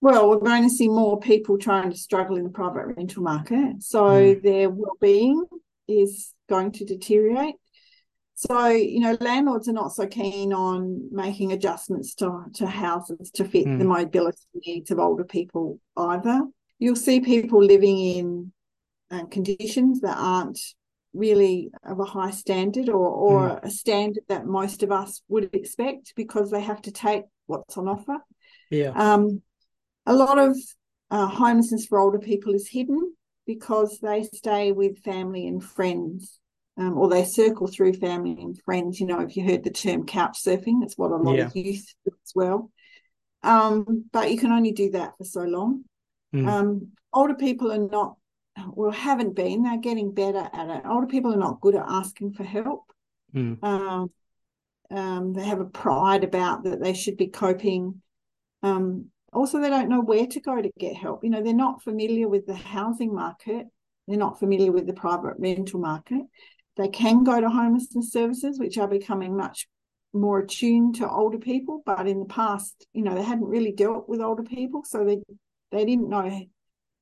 Well, 0.00 0.28
we're 0.28 0.38
going 0.38 0.62
to 0.62 0.70
see 0.70 0.88
more 0.88 1.18
people 1.18 1.58
trying 1.58 1.90
to 1.90 1.96
struggle 1.96 2.36
in 2.36 2.44
the 2.44 2.50
private 2.50 2.86
rental 2.96 3.22
market. 3.22 3.82
So 3.82 4.04
mm. 4.04 4.42
their 4.42 4.70
well-being 4.70 5.44
is 5.88 6.32
going 6.48 6.72
to 6.72 6.84
deteriorate. 6.84 7.56
So, 8.38 8.68
you 8.68 9.00
know, 9.00 9.16
landlords 9.20 9.68
are 9.68 9.72
not 9.72 9.92
so 9.92 10.06
keen 10.06 10.52
on 10.52 11.08
making 11.10 11.50
adjustments 11.50 12.14
to, 12.14 12.44
to 12.54 12.68
houses 12.68 13.32
to 13.32 13.44
fit 13.44 13.66
mm. 13.66 13.80
the 13.80 13.84
mobility 13.84 14.38
needs 14.64 14.92
of 14.92 15.00
older 15.00 15.24
people 15.24 15.80
either. 15.96 16.42
You'll 16.78 16.94
see 16.94 17.18
people 17.18 17.60
living 17.60 17.98
in 17.98 18.52
uh, 19.10 19.24
conditions 19.24 20.02
that 20.02 20.16
aren't 20.16 20.60
really 21.12 21.72
of 21.84 21.98
a 21.98 22.04
high 22.04 22.30
standard 22.30 22.88
or, 22.88 23.08
or 23.08 23.40
mm. 23.48 23.64
a 23.64 23.70
standard 23.72 24.22
that 24.28 24.46
most 24.46 24.84
of 24.84 24.92
us 24.92 25.20
would 25.26 25.52
expect 25.52 26.12
because 26.14 26.52
they 26.52 26.60
have 26.60 26.80
to 26.82 26.92
take 26.92 27.24
what's 27.46 27.76
on 27.76 27.88
offer. 27.88 28.18
Yeah. 28.70 28.90
Um, 28.90 29.42
a 30.06 30.14
lot 30.14 30.38
of 30.38 30.56
uh, 31.10 31.26
homelessness 31.26 31.86
for 31.86 31.98
older 31.98 32.20
people 32.20 32.54
is 32.54 32.68
hidden 32.68 33.16
because 33.48 33.98
they 33.98 34.22
stay 34.22 34.70
with 34.70 35.02
family 35.02 35.48
and 35.48 35.60
friends 35.60 36.38
um, 36.78 36.96
or 36.96 37.08
they 37.08 37.24
circle 37.24 37.66
through 37.66 37.94
family 37.94 38.36
and 38.40 38.60
friends. 38.64 39.00
You 39.00 39.06
know, 39.06 39.20
if 39.20 39.36
you 39.36 39.44
heard 39.44 39.64
the 39.64 39.70
term 39.70 40.06
couch 40.06 40.42
surfing, 40.42 40.80
that's 40.80 40.96
what 40.96 41.10
a 41.10 41.16
lot 41.16 41.36
yeah. 41.36 41.46
of 41.46 41.56
youth 41.56 41.86
do 42.04 42.12
as 42.24 42.32
well. 42.34 42.70
Um, 43.42 44.04
but 44.12 44.30
you 44.30 44.38
can 44.38 44.52
only 44.52 44.72
do 44.72 44.90
that 44.90 45.16
for 45.18 45.24
so 45.24 45.42
long. 45.42 45.84
Mm. 46.34 46.48
Um, 46.48 46.88
older 47.12 47.34
people 47.34 47.72
are 47.72 47.78
not 47.78 48.16
well 48.72 48.90
haven't 48.90 49.34
been 49.34 49.62
they're 49.62 49.78
getting 49.78 50.12
better 50.12 50.48
at 50.52 50.68
it 50.68 50.82
older 50.84 51.06
people 51.06 51.32
are 51.32 51.38
not 51.38 51.60
good 51.60 51.74
at 51.74 51.84
asking 51.86 52.32
for 52.32 52.44
help 52.44 52.84
Mm. 53.34 53.62
um, 53.62 54.10
um, 54.90 55.34
they 55.34 55.44
have 55.44 55.60
a 55.60 55.66
pride 55.66 56.24
about 56.24 56.64
that 56.64 56.80
they 56.80 56.94
should 56.94 57.18
be 57.18 57.26
coping 57.26 58.00
um, 58.62 59.10
also 59.34 59.60
they 59.60 59.68
don't 59.68 59.90
know 59.90 60.00
where 60.00 60.26
to 60.26 60.40
go 60.40 60.62
to 60.62 60.70
get 60.78 60.96
help 60.96 61.22
you 61.22 61.28
know 61.28 61.42
they're 61.42 61.52
not 61.52 61.82
familiar 61.82 62.26
with 62.26 62.46
the 62.46 62.54
housing 62.54 63.14
market 63.14 63.66
they're 64.06 64.16
not 64.16 64.38
familiar 64.38 64.72
with 64.72 64.86
the 64.86 64.94
private 64.94 65.34
rental 65.38 65.78
market 65.78 66.22
they 66.78 66.88
can 66.88 67.24
go 67.24 67.40
to 67.40 67.50
homelessness 67.50 68.10
services 68.10 68.58
which 68.58 68.78
are 68.78 68.88
becoming 68.88 69.36
much 69.36 69.68
more 70.14 70.38
attuned 70.38 70.94
to 70.94 71.08
older 71.10 71.38
people 71.38 71.82
but 71.84 72.08
in 72.08 72.18
the 72.20 72.24
past 72.24 72.86
you 72.94 73.02
know 73.02 73.14
they 73.14 73.22
hadn't 73.22 73.44
really 73.44 73.72
dealt 73.72 74.08
with 74.08 74.22
older 74.22 74.42
people 74.42 74.82
so 74.84 75.04
they 75.04 75.18
they 75.70 75.84
didn't 75.84 76.08
know 76.08 76.46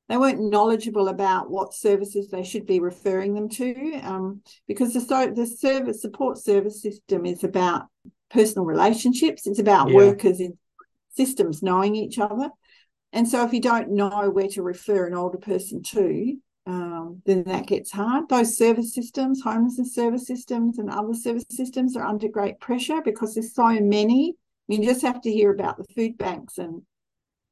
they 0.09 0.17
weren't 0.17 0.41
knowledgeable 0.41 1.07
about 1.09 1.49
what 1.49 1.73
services 1.73 2.29
they 2.29 2.43
should 2.43 2.65
be 2.65 2.79
referring 2.79 3.33
them 3.33 3.49
to 3.49 3.93
um, 4.03 4.41
because 4.67 4.93
the, 4.93 5.01
so, 5.01 5.31
the 5.33 5.45
service 5.45 6.01
support 6.01 6.37
service 6.37 6.81
system 6.81 7.25
is 7.25 7.43
about 7.45 7.83
personal 8.29 8.65
relationships 8.65 9.47
it's 9.47 9.59
about 9.59 9.89
Yeah. 9.89 9.95
workers 9.95 10.41
in 10.41 10.57
systems 11.15 11.63
knowing 11.63 11.95
each 11.95 12.19
other 12.19 12.49
and 13.13 13.27
so 13.27 13.45
if 13.45 13.53
you 13.53 13.61
don't 13.61 13.89
know 13.89 14.29
where 14.29 14.49
to 14.49 14.61
refer 14.61 15.07
an 15.07 15.13
older 15.13 15.37
person 15.37 15.81
to 15.81 16.37
um, 16.67 17.21
then 17.25 17.45
that 17.45 17.65
gets 17.65 17.91
hard. 17.91 18.27
Those 18.27 18.57
service 18.57 18.93
systems 18.93 19.41
homelessness 19.41 19.95
service 19.95 20.27
systems 20.27 20.79
and 20.79 20.89
other 20.89 21.13
service 21.13 21.45
systems 21.49 21.95
are 21.95 22.05
under 22.05 22.27
great 22.27 22.59
pressure 22.59 23.01
because 23.01 23.33
there's 23.33 23.55
so 23.55 23.79
many. 23.79 24.35
You 24.67 24.83
just 24.83 25.01
have 25.01 25.21
to 25.21 25.31
hear 25.31 25.51
about 25.51 25.77
the 25.77 25.85
food 25.95 26.17
banks 26.17 26.57
and 26.57 26.81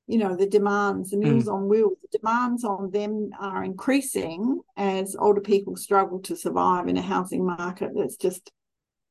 you 0.07 0.17
know 0.17 0.35
the 0.35 0.47
demands 0.47 1.11
the 1.11 1.17
meals 1.17 1.47
on 1.47 1.69
wheels. 1.69 1.97
The 2.01 2.19
demands 2.19 2.65
on 2.65 2.91
them 2.91 3.29
are 3.39 3.63
increasing 3.63 4.59
as 4.75 5.15
older 5.17 5.39
people 5.39 5.77
struggle 5.77 6.19
to 6.23 6.35
survive 6.35 6.89
in 6.89 6.97
a 6.97 7.01
housing 7.01 7.45
market 7.45 7.91
that's 7.95 8.17
just 8.17 8.51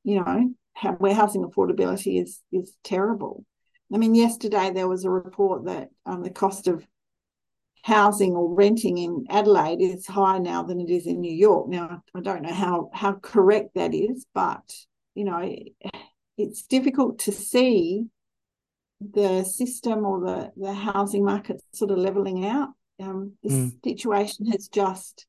you 0.03 0.21
know 0.21 0.53
where 0.99 1.15
housing 1.15 1.43
affordability 1.43 2.21
is 2.21 2.43
is 2.51 2.73
terrible. 2.83 3.43
I 3.91 3.97
mean 3.97 4.13
yesterday 4.13 4.69
there 4.71 4.87
was 4.87 5.03
a 5.03 5.09
report 5.09 5.65
that 5.65 5.89
um, 6.05 6.21
the 6.21 6.29
cost 6.29 6.67
of 6.67 6.85
housing 7.85 8.33
or 8.35 8.51
renting 8.53 8.97
in 8.97 9.25
adelaide 9.29 9.79
is 9.79 10.07
higher 10.07 10.39
now 10.39 10.63
than 10.63 10.79
it 10.79 10.89
is 10.89 11.05
in 11.05 11.21
new 11.21 11.31
york 11.31 11.67
now 11.67 12.01
i 12.15 12.19
don't 12.19 12.41
know 12.41 12.53
how 12.53 12.89
how 12.93 13.13
correct 13.13 13.69
that 13.75 13.93
is 13.93 14.25
but 14.33 14.65
you 15.13 15.23
know 15.23 15.39
it's 16.37 16.63
difficult 16.63 17.19
to 17.19 17.31
see 17.31 18.07
the 18.99 19.43
system 19.43 20.05
or 20.05 20.19
the, 20.21 20.51
the 20.57 20.73
housing 20.73 21.23
market 21.23 21.61
sort 21.73 21.91
of 21.91 21.97
leveling 21.97 22.45
out. 22.45 22.69
Um, 22.99 23.33
the 23.43 23.49
Mm. 23.49 23.71
situation 23.83 24.45
has 24.47 24.67
just 24.67 25.27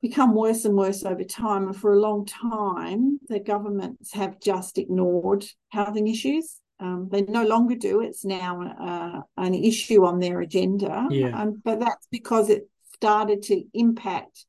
become 0.00 0.34
worse 0.34 0.64
and 0.64 0.76
worse 0.76 1.04
over 1.04 1.24
time. 1.24 1.68
And 1.68 1.76
for 1.76 1.92
a 1.92 2.00
long 2.00 2.26
time, 2.26 3.20
the 3.28 3.40
governments 3.40 4.12
have 4.14 4.40
just 4.40 4.78
ignored 4.78 5.44
housing 5.68 6.08
issues. 6.08 6.60
Um, 6.80 7.08
they 7.10 7.22
no 7.22 7.44
longer 7.44 7.76
do. 7.76 8.00
It's 8.00 8.24
now 8.24 8.62
uh, 8.62 9.20
an 9.36 9.54
issue 9.54 10.04
on 10.04 10.18
their 10.18 10.40
agenda. 10.40 11.06
Yeah. 11.10 11.40
Um, 11.40 11.62
but 11.64 11.80
that's 11.80 12.06
because 12.10 12.50
it 12.50 12.68
started 12.94 13.42
to 13.42 13.62
impact 13.74 14.44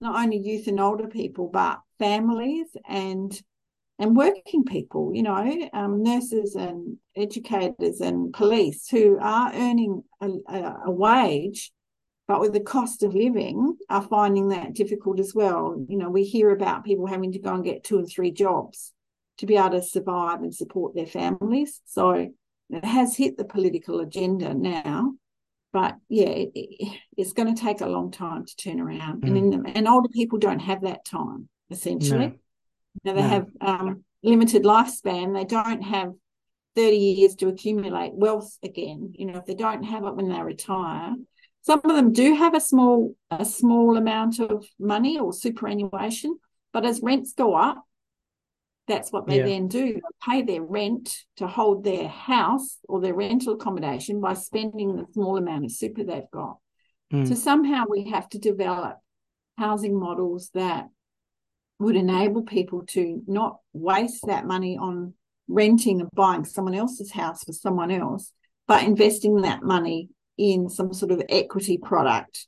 not 0.00 0.16
only 0.16 0.38
youth 0.38 0.66
and 0.66 0.80
older 0.80 1.08
people, 1.08 1.48
but 1.48 1.80
families 1.98 2.66
and 2.88 3.40
and 4.00 4.16
working 4.16 4.64
people, 4.64 5.10
you 5.12 5.24
know, 5.24 5.68
um, 5.72 6.04
nurses 6.04 6.54
and 6.54 6.98
educators 7.16 8.00
and 8.00 8.32
police 8.32 8.88
who 8.88 9.18
are 9.20 9.52
earning 9.52 10.04
a, 10.20 10.28
a, 10.48 10.76
a 10.86 10.90
wage, 10.90 11.72
but 12.28 12.40
with 12.40 12.52
the 12.52 12.60
cost 12.60 13.02
of 13.02 13.12
living 13.14 13.76
are 13.90 14.02
finding 14.02 14.50
that 14.50 14.74
difficult 14.74 15.18
as 15.18 15.34
well. 15.34 15.84
You 15.88 15.98
know, 15.98 16.10
we 16.10 16.22
hear 16.22 16.50
about 16.50 16.84
people 16.84 17.06
having 17.06 17.32
to 17.32 17.40
go 17.40 17.54
and 17.54 17.64
get 17.64 17.82
two 17.82 17.98
or 17.98 18.04
three 18.04 18.30
jobs 18.30 18.92
to 19.38 19.46
be 19.46 19.56
able 19.56 19.70
to 19.70 19.82
survive 19.82 20.42
and 20.42 20.54
support 20.54 20.94
their 20.94 21.06
families. 21.06 21.80
So 21.86 22.10
it 22.70 22.84
has 22.84 23.16
hit 23.16 23.36
the 23.36 23.44
political 23.44 24.00
agenda 24.00 24.52
now. 24.54 25.12
But 25.72 25.96
yeah, 26.08 26.28
it, 26.28 26.50
it- 26.54 26.98
it's 27.16 27.32
going 27.32 27.52
to 27.54 27.60
take 27.60 27.80
a 27.80 27.86
long 27.86 28.10
time 28.12 28.46
to 28.46 28.56
turn 28.56 28.80
around, 28.80 29.24
and 29.24 29.36
in, 29.36 29.66
and 29.74 29.88
older 29.88 30.08
people 30.08 30.38
don't 30.38 30.60
have 30.60 30.82
that 30.82 31.04
time 31.04 31.48
essentially. 31.70 32.28
No. 32.28 32.32
Now 33.04 33.12
they 33.14 33.22
No. 33.22 33.28
have 33.28 33.46
um, 33.60 34.04
limited 34.22 34.62
lifespan. 34.64 35.34
They 35.34 35.44
don't 35.44 35.82
have 35.82 36.12
30 36.76 36.96
years 36.96 37.34
to 37.36 37.48
accumulate 37.48 38.12
wealth 38.14 38.56
again. 38.62 39.12
You 39.16 39.26
know, 39.26 39.38
if 39.38 39.46
they 39.46 39.54
don't 39.54 39.82
have 39.82 40.04
it 40.04 40.14
when 40.14 40.28
they 40.28 40.40
retire, 40.40 41.14
some 41.62 41.80
of 41.84 41.96
them 41.96 42.12
do 42.12 42.34
have 42.36 42.54
a 42.54 42.60
small 42.60 43.16
a 43.30 43.44
small 43.44 43.96
amount 43.96 44.38
of 44.38 44.64
money 44.78 45.18
or 45.18 45.32
superannuation, 45.32 46.38
but 46.72 46.86
as 46.86 47.02
rents 47.02 47.34
go 47.34 47.54
up, 47.54 47.84
that's 48.88 49.12
what 49.12 49.26
they 49.26 49.38
Yeah. 49.38 49.44
then 49.44 49.68
do. 49.68 49.94
They 49.94 50.00
pay 50.24 50.42
their 50.42 50.62
rent 50.62 51.14
to 51.36 51.46
hold 51.46 51.84
their 51.84 52.08
house 52.08 52.78
or 52.88 53.00
their 53.00 53.14
rental 53.14 53.54
accommodation 53.54 54.20
by 54.20 54.34
spending 54.34 54.96
the 54.96 55.06
small 55.12 55.36
amount 55.36 55.66
of 55.66 55.72
super 55.72 56.02
they've 56.02 56.30
got. 56.32 56.56
Mm. 57.12 57.28
So 57.28 57.34
somehow 57.34 57.84
we 57.88 58.08
have 58.08 58.28
to 58.30 58.38
develop 58.38 58.96
housing 59.56 59.98
models 59.98 60.50
that 60.54 60.88
would 61.78 61.96
enable 61.96 62.42
people 62.42 62.84
to 62.86 63.22
not 63.26 63.58
waste 63.72 64.26
that 64.26 64.46
money 64.46 64.76
on 64.76 65.14
renting 65.46 66.00
and 66.00 66.10
buying 66.12 66.44
someone 66.44 66.74
else's 66.74 67.12
house 67.12 67.44
for 67.44 67.52
someone 67.52 67.90
else, 67.90 68.32
but 68.66 68.82
investing 68.82 69.42
that 69.42 69.62
money 69.62 70.08
in 70.36 70.68
some 70.68 70.92
sort 70.92 71.12
of 71.12 71.22
equity 71.28 71.78
product 71.78 72.46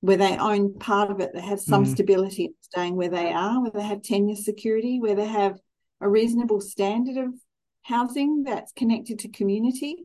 where 0.00 0.16
they 0.16 0.36
own 0.36 0.74
part 0.78 1.10
of 1.10 1.20
it, 1.20 1.30
they 1.34 1.40
have 1.40 1.60
some 1.60 1.84
Mhm. 1.84 1.88
stability 1.88 2.44
in 2.44 2.54
staying 2.60 2.94
where 2.94 3.08
they 3.08 3.32
are, 3.32 3.60
where 3.60 3.70
they 3.72 3.82
have 3.82 4.00
tenure 4.02 4.36
security, 4.36 5.00
where 5.00 5.16
they 5.16 5.26
have 5.26 5.58
a 6.00 6.08
reasonable 6.08 6.60
standard 6.60 7.16
of 7.16 7.34
housing 7.82 8.42
that's 8.44 8.72
connected 8.72 9.18
to 9.20 9.28
community 9.28 10.04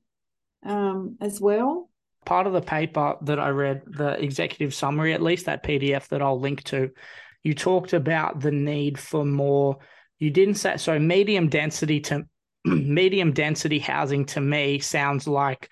um, 0.66 1.18
as 1.22 1.42
well. 1.42 1.90
part 2.26 2.48
of 2.48 2.54
the 2.54 2.62
paper 2.62 3.16
that 3.22 3.40
I 3.40 3.50
read, 3.50 3.82
the 3.86 4.22
executive 4.22 4.74
summary, 4.74 5.14
at 5.14 5.22
least 5.22 5.46
that 5.46 5.64
PDF 5.64 6.08
that 6.08 6.22
I'll 6.22 6.40
link 6.40 6.64
to, 6.66 6.92
you 7.44 7.54
talked 7.54 7.94
about 7.94 8.40
the 8.40 8.52
need 8.52 8.98
for 8.98 9.26
more. 9.26 9.78
You 10.20 10.32
didn't 10.32 10.56
say 10.56 10.78
so. 10.78 10.98
Medium 10.98 11.50
density 11.50 12.00
to 12.02 12.26
medium 12.66 13.34
density 13.34 13.80
housing 13.80 14.26
to 14.28 14.40
me 14.40 14.80
sounds 14.80 15.28
like 15.28 15.70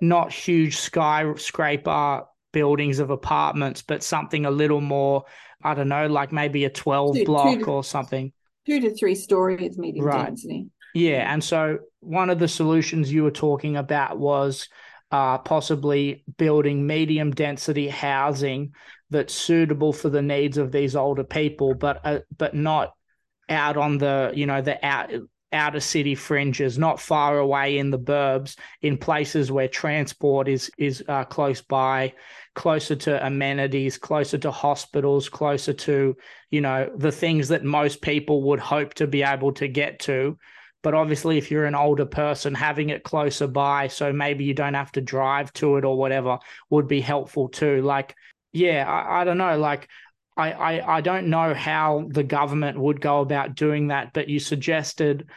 not 0.00 0.32
huge 0.32 0.76
skyscraper 0.76 2.24
buildings 2.52 2.98
of 2.98 3.10
apartments, 3.10 3.82
but 3.82 4.02
something 4.02 4.46
a 4.46 4.50
little 4.50 4.80
more. 4.80 5.24
I 5.62 5.74
don't 5.74 5.88
know, 5.88 6.08
like 6.08 6.32
maybe 6.32 6.64
a 6.64 6.70
twelve 6.70 7.16
block 7.24 7.68
or 7.68 7.84
something. 7.84 8.32
Two 8.66 8.80
to 8.80 8.94
three 8.94 9.14
stories 9.14 9.78
medium 9.78 10.06
Right. 10.06 10.26
density. 10.26 10.66
Yeah, 10.94 11.32
and 11.32 11.42
so 11.42 11.78
one 12.00 12.30
of 12.30 12.38
the 12.38 12.48
solutions 12.48 13.12
you 13.12 13.24
were 13.24 13.30
talking 13.30 13.76
about 13.76 14.18
was 14.18 14.68
uh, 15.10 15.38
possibly 15.38 16.24
building 16.36 16.86
medium 16.86 17.30
density 17.30 17.88
housing 17.88 18.74
that's 19.10 19.34
suitable 19.34 19.92
for 19.92 20.08
the 20.08 20.22
needs 20.22 20.58
of 20.58 20.72
these 20.72 20.96
older 20.96 21.24
people, 21.24 21.74
but 21.74 22.00
uh, 22.04 22.20
but 22.36 22.54
not 22.54 22.92
out 23.48 23.76
on 23.76 23.98
the 23.98 24.32
you 24.34 24.46
know 24.46 24.62
the 24.62 24.84
out 24.84 25.10
outer 25.52 25.80
city 25.80 26.14
fringes, 26.14 26.78
not 26.78 27.00
far 27.00 27.38
away 27.38 27.78
in 27.78 27.90
the 27.90 27.98
burbs, 27.98 28.56
in 28.80 28.96
places 28.98 29.50
where 29.50 29.68
transport 29.68 30.48
is 30.48 30.70
is 30.78 31.04
uh, 31.08 31.24
close 31.24 31.60
by, 31.60 32.12
closer 32.54 32.96
to 32.96 33.26
amenities, 33.26 33.98
closer 33.98 34.38
to 34.38 34.50
hospitals, 34.50 35.28
closer 35.28 35.72
to 35.72 36.16
you 36.50 36.60
know 36.60 36.90
the 36.96 37.12
things 37.12 37.48
that 37.48 37.64
most 37.64 38.02
people 38.02 38.42
would 38.42 38.60
hope 38.60 38.94
to 38.94 39.06
be 39.06 39.22
able 39.22 39.52
to 39.52 39.68
get 39.68 40.00
to. 40.00 40.38
But 40.82 40.94
obviously 40.94 41.38
if 41.38 41.50
you're 41.50 41.66
an 41.66 41.76
older 41.76 42.06
person 42.06 42.54
having 42.54 42.90
it 42.90 43.04
closer 43.04 43.46
by 43.46 43.86
so 43.86 44.12
maybe 44.12 44.42
you 44.44 44.52
don't 44.52 44.74
have 44.74 44.90
to 44.92 45.00
drive 45.00 45.52
to 45.52 45.76
it 45.76 45.84
or 45.84 45.96
whatever 45.96 46.38
would 46.70 46.88
be 46.88 47.00
helpful 47.00 47.48
too. 47.48 47.82
Like 47.82 48.16
yeah 48.52 48.84
i, 48.88 49.20
I 49.20 49.24
don't 49.24 49.38
know 49.38 49.58
like 49.58 49.88
I, 50.36 50.52
I 50.52 50.96
i 50.96 51.00
don't 51.00 51.28
know 51.28 51.54
how 51.54 52.06
the 52.08 52.22
government 52.22 52.78
would 52.78 53.00
go 53.00 53.20
about 53.20 53.54
doing 53.54 53.88
that 53.88 54.12
but 54.12 54.28
you 54.28 54.38
suggested 54.38 55.28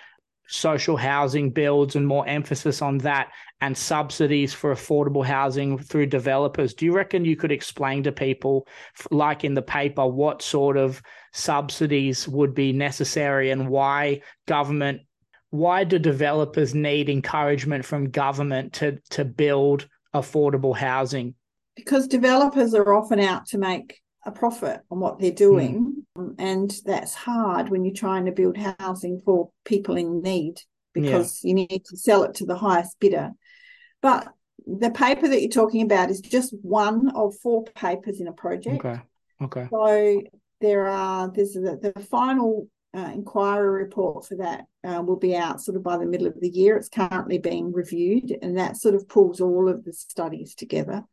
social 0.48 0.96
housing 0.96 1.50
builds 1.50 1.96
and 1.96 2.06
more 2.06 2.28
emphasis 2.28 2.82
on 2.82 3.00
that 3.00 3.32
and 3.62 3.76
subsidies 3.76 4.54
for 4.54 4.74
affordable 4.74 5.26
housing 5.26 5.78
through 5.78 6.06
developers 6.06 6.74
do 6.74 6.86
you 6.86 6.94
reckon 6.94 7.26
you 7.26 7.36
could 7.36 7.52
explain 7.52 8.04
to 8.04 8.12
people 8.12 8.68
like 9.12 9.44
in 9.44 9.54
the 9.54 9.62
paper 9.62 10.06
what 10.06 10.42
sort 10.42 10.78
of 10.78 11.02
subsidies 11.34 12.28
would 12.28 12.54
be 12.54 12.72
necessary 12.72 13.50
and 13.52 13.68
why 13.68 14.22
government 14.46 15.02
why 15.50 15.84
do 15.84 15.98
developers 15.98 16.76
need 16.76 17.10
encouragement 17.10 17.84
from 17.84 18.10
government 18.10 18.74
to 18.74 18.98
to 19.10 19.24
build 19.26 19.88
affordable 20.14 20.76
housing? 20.76 21.34
because 21.76 22.08
developers 22.08 22.74
are 22.74 22.94
often 22.94 23.20
out 23.20 23.46
to 23.46 23.58
make 23.58 24.02
a 24.26 24.32
profit 24.32 24.82
on 24.90 25.00
what 25.00 25.20
they're 25.20 25.32
doing 25.32 26.04
um, 26.16 26.36
and 26.40 26.74
that's 26.86 27.14
hard 27.14 27.70
when 27.70 27.86
you're 27.86 27.94
trying 27.94 28.26
to 28.26 28.32
build 28.32 28.58
housing 28.80 29.22
for 29.24 29.50
people 29.64 29.96
in 29.96 30.22
need 30.22 30.56
because 30.94 31.44
you 31.44 31.54
need 31.54 31.84
to 31.86 31.98
sell 31.98 32.24
it 32.24 32.34
to 32.36 32.46
the 32.46 32.56
highest 32.56 33.00
bidder 33.00 33.32
but 34.02 34.28
the 34.66 34.90
paper 34.90 35.28
that 35.28 35.42
you're 35.42 35.50
talking 35.50 35.84
about 35.84 36.10
is 36.10 36.22
just 36.22 36.54
one 36.62 37.10
of 37.16 37.36
four 37.36 37.64
papers 37.66 38.20
in 38.20 38.28
a 38.28 38.34
project 38.34 38.84
Okay. 38.84 39.02
Okay. 39.42 39.68
So 39.70 40.22
there 40.62 40.88
are 40.88 41.32
there's 41.32 41.54
the, 41.54 41.78
the 41.82 42.02
final 42.04 42.68
uh, 42.96 43.12
inquiry 43.14 43.84
report 43.84 44.26
for 44.26 44.36
that 44.38 44.66
uh, 44.84 45.02
will 45.02 45.18
be 45.18 45.36
out 45.36 45.62
sort 45.62 45.76
of 45.76 45.84
by 45.84 45.98
the 45.98 46.06
middle 46.06 46.28
of 46.28 46.40
the 46.40 46.50
year. 46.50 46.78
It's 46.78 46.90
currently 46.90 47.38
being 47.38 47.74
reviewed, 47.74 48.38
and 48.42 48.58
that 48.58 48.78
sort 48.78 48.96
of 48.96 49.08
pulls 49.10 49.42
all 49.42 49.68
of 49.68 49.84
the 49.84 49.94
studies 49.94 50.56
together. 50.56 51.04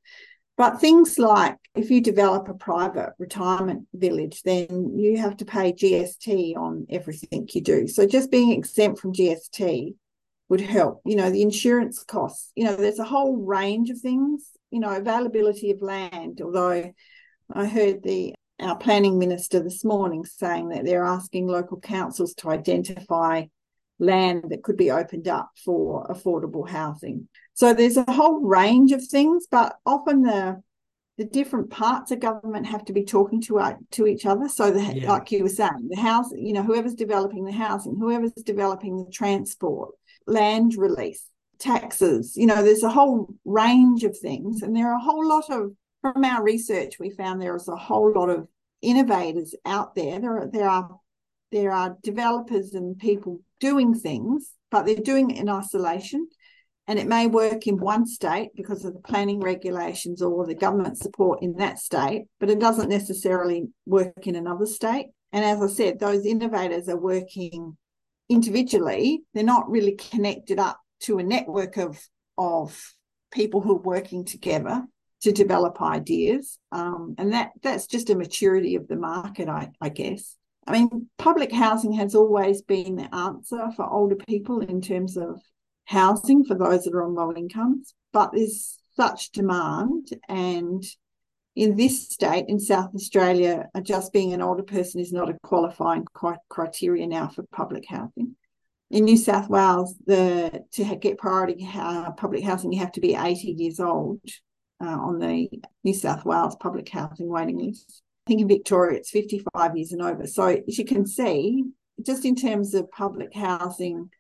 But 0.56 0.80
things 0.80 1.18
like 1.18 1.56
if 1.74 1.90
you 1.90 2.00
develop 2.00 2.48
a 2.48 2.54
private 2.54 3.14
retirement 3.18 3.86
village, 3.94 4.42
then 4.42 4.92
you 4.96 5.16
have 5.18 5.36
to 5.38 5.44
pay 5.44 5.72
GST 5.72 6.56
on 6.56 6.86
everything 6.90 7.48
you 7.52 7.62
do. 7.62 7.88
So 7.88 8.06
just 8.06 8.30
being 8.30 8.52
exempt 8.52 9.00
from 9.00 9.14
GST 9.14 9.94
would 10.48 10.60
help. 10.60 11.00
You 11.06 11.16
know, 11.16 11.30
the 11.30 11.42
insurance 11.42 12.04
costs, 12.04 12.52
you 12.54 12.64
know, 12.64 12.76
there's 12.76 12.98
a 12.98 13.04
whole 13.04 13.36
range 13.36 13.88
of 13.88 13.98
things, 13.98 14.50
you 14.70 14.80
know, 14.80 14.94
availability 14.94 15.70
of 15.70 15.80
land, 15.80 16.40
although 16.42 16.92
I 17.50 17.66
heard 17.66 18.02
the 18.02 18.34
our 18.60 18.76
planning 18.76 19.18
minister 19.18 19.60
this 19.60 19.84
morning 19.84 20.24
saying 20.24 20.68
that 20.68 20.84
they're 20.84 21.04
asking 21.04 21.48
local 21.48 21.80
councils 21.80 22.34
to 22.34 22.50
identify 22.50 23.44
land 23.98 24.44
that 24.50 24.62
could 24.62 24.76
be 24.76 24.90
opened 24.90 25.28
up 25.28 25.50
for 25.64 26.06
affordable 26.08 26.68
housing. 26.68 27.28
So 27.54 27.74
there's 27.74 27.96
a 27.96 28.10
whole 28.10 28.40
range 28.40 28.92
of 28.92 29.04
things, 29.04 29.46
but 29.50 29.76
often 29.86 30.22
the 30.22 30.62
the 31.18 31.24
different 31.24 31.68
parts 31.68 32.10
of 32.10 32.20
government 32.20 32.66
have 32.66 32.86
to 32.86 32.92
be 32.92 33.04
talking 33.04 33.40
to 33.42 33.58
uh, 33.58 33.74
to 33.92 34.06
each 34.06 34.24
other. 34.24 34.48
So 34.48 34.70
the, 34.70 34.80
yeah. 34.80 35.12
like 35.12 35.30
you 35.30 35.42
were 35.42 35.48
saying, 35.48 35.88
the 35.90 36.00
house, 36.00 36.30
you 36.34 36.54
know, 36.54 36.62
whoever's 36.62 36.94
developing 36.94 37.44
the 37.44 37.52
housing, 37.52 37.96
whoever's 37.96 38.32
developing 38.32 38.96
the 38.96 39.10
transport, 39.10 39.94
land 40.26 40.74
release, 40.76 41.28
taxes, 41.58 42.36
you 42.36 42.46
know, 42.46 42.62
there's 42.62 42.82
a 42.82 42.88
whole 42.88 43.34
range 43.44 44.04
of 44.04 44.18
things, 44.18 44.62
and 44.62 44.74
there 44.74 44.90
are 44.90 44.96
a 44.96 45.02
whole 45.02 45.28
lot 45.28 45.50
of 45.50 45.72
from 46.02 46.24
our 46.24 46.42
research, 46.42 46.98
we 46.98 47.10
found 47.10 47.40
there 47.40 47.56
is 47.56 47.68
a 47.68 47.76
whole 47.76 48.12
lot 48.12 48.28
of 48.28 48.48
innovators 48.82 49.54
out 49.64 49.94
there. 49.94 50.20
There 50.20 50.38
are 50.38 50.46
there 50.48 50.68
are 50.68 51.00
there 51.52 51.72
are 51.72 51.96
developers 52.02 52.74
and 52.74 52.98
people 52.98 53.40
doing 53.60 53.94
things, 53.94 54.50
but 54.70 54.84
they're 54.84 54.96
doing 54.96 55.30
it 55.30 55.38
in 55.38 55.48
isolation. 55.48 56.28
And 56.92 56.98
it 56.98 57.08
may 57.08 57.26
work 57.26 57.66
in 57.66 57.78
one 57.78 58.04
state 58.04 58.50
because 58.54 58.84
of 58.84 58.92
the 58.92 59.00
planning 59.00 59.40
regulations 59.40 60.20
or 60.20 60.46
the 60.46 60.54
government 60.54 60.98
support 60.98 61.40
in 61.40 61.54
that 61.54 61.78
state, 61.78 62.26
but 62.38 62.50
it 62.50 62.60
doesn't 62.60 62.90
necessarily 62.90 63.68
work 63.86 64.26
in 64.26 64.36
another 64.36 64.66
state. 64.66 65.06
And 65.32 65.42
as 65.42 65.62
I 65.62 65.68
said, 65.68 65.98
those 65.98 66.26
innovators 66.26 66.90
are 66.90 67.00
working 67.00 67.78
individually. 68.28 69.22
They're 69.32 69.42
not 69.42 69.70
really 69.70 69.92
connected 69.92 70.58
up 70.58 70.80
to 71.04 71.16
a 71.16 71.22
network 71.22 71.78
of, 71.78 71.98
of 72.36 72.78
people 73.32 73.62
who 73.62 73.76
are 73.76 73.82
working 73.82 74.26
together 74.26 74.84
to 75.22 75.32
develop 75.32 75.80
ideas. 75.80 76.58
Um, 76.72 77.14
and 77.16 77.32
that 77.32 77.52
that's 77.62 77.86
just 77.86 78.10
a 78.10 78.14
maturity 78.14 78.74
of 78.74 78.86
the 78.86 78.96
market, 78.96 79.48
I, 79.48 79.70
I 79.80 79.88
guess. 79.88 80.36
I 80.66 80.72
mean, 80.72 81.08
public 81.16 81.52
housing 81.52 81.92
has 81.92 82.14
always 82.14 82.60
been 82.60 82.96
the 82.96 83.14
answer 83.14 83.70
for 83.76 83.90
older 83.90 84.16
people 84.16 84.60
in 84.60 84.82
terms 84.82 85.16
of 85.16 85.40
housing 85.84 86.44
for 86.44 86.54
those 86.54 86.84
that 86.84 86.94
are 86.94 87.04
on 87.04 87.14
low 87.14 87.32
incomes, 87.32 87.94
but 88.12 88.32
there's 88.32 88.78
such 88.94 89.30
demand. 89.30 90.08
And 90.28 90.84
in 91.54 91.76
this 91.76 92.08
state, 92.08 92.46
in 92.48 92.58
South 92.58 92.94
Australia, 92.94 93.68
just 93.82 94.12
being 94.12 94.32
an 94.32 94.42
older 94.42 94.62
person 94.62 95.00
is 95.00 95.12
not 95.12 95.28
a 95.28 95.38
qualifying 95.42 96.06
criteria 96.48 97.06
now 97.06 97.28
for 97.28 97.44
public 97.52 97.84
housing. 97.88 98.36
In 98.90 99.04
New 99.04 99.16
South 99.16 99.48
Wales, 99.48 99.94
the 100.06 100.64
to 100.72 100.96
get 100.96 101.18
priority 101.18 101.66
uh, 101.74 102.12
public 102.12 102.44
housing, 102.44 102.72
you 102.72 102.80
have 102.80 102.92
to 102.92 103.00
be 103.00 103.14
80 103.14 103.52
years 103.52 103.80
old 103.80 104.20
uh, 104.82 104.86
on 104.86 105.18
the 105.18 105.48
New 105.82 105.94
South 105.94 106.24
Wales 106.26 106.56
public 106.56 106.88
housing 106.90 107.28
waiting 107.28 107.58
list. 107.58 108.02
I 108.26 108.30
think 108.30 108.42
in 108.42 108.48
Victoria 108.48 108.98
it's 108.98 109.10
55 109.10 109.76
years 109.76 109.92
and 109.92 110.02
over. 110.02 110.26
So 110.26 110.62
as 110.68 110.78
you 110.78 110.84
can 110.84 111.06
see, 111.06 111.64
just 112.04 112.24
in 112.24 112.36
terms 112.36 112.74
of 112.74 112.90
public 112.90 113.34
housing 113.34 114.10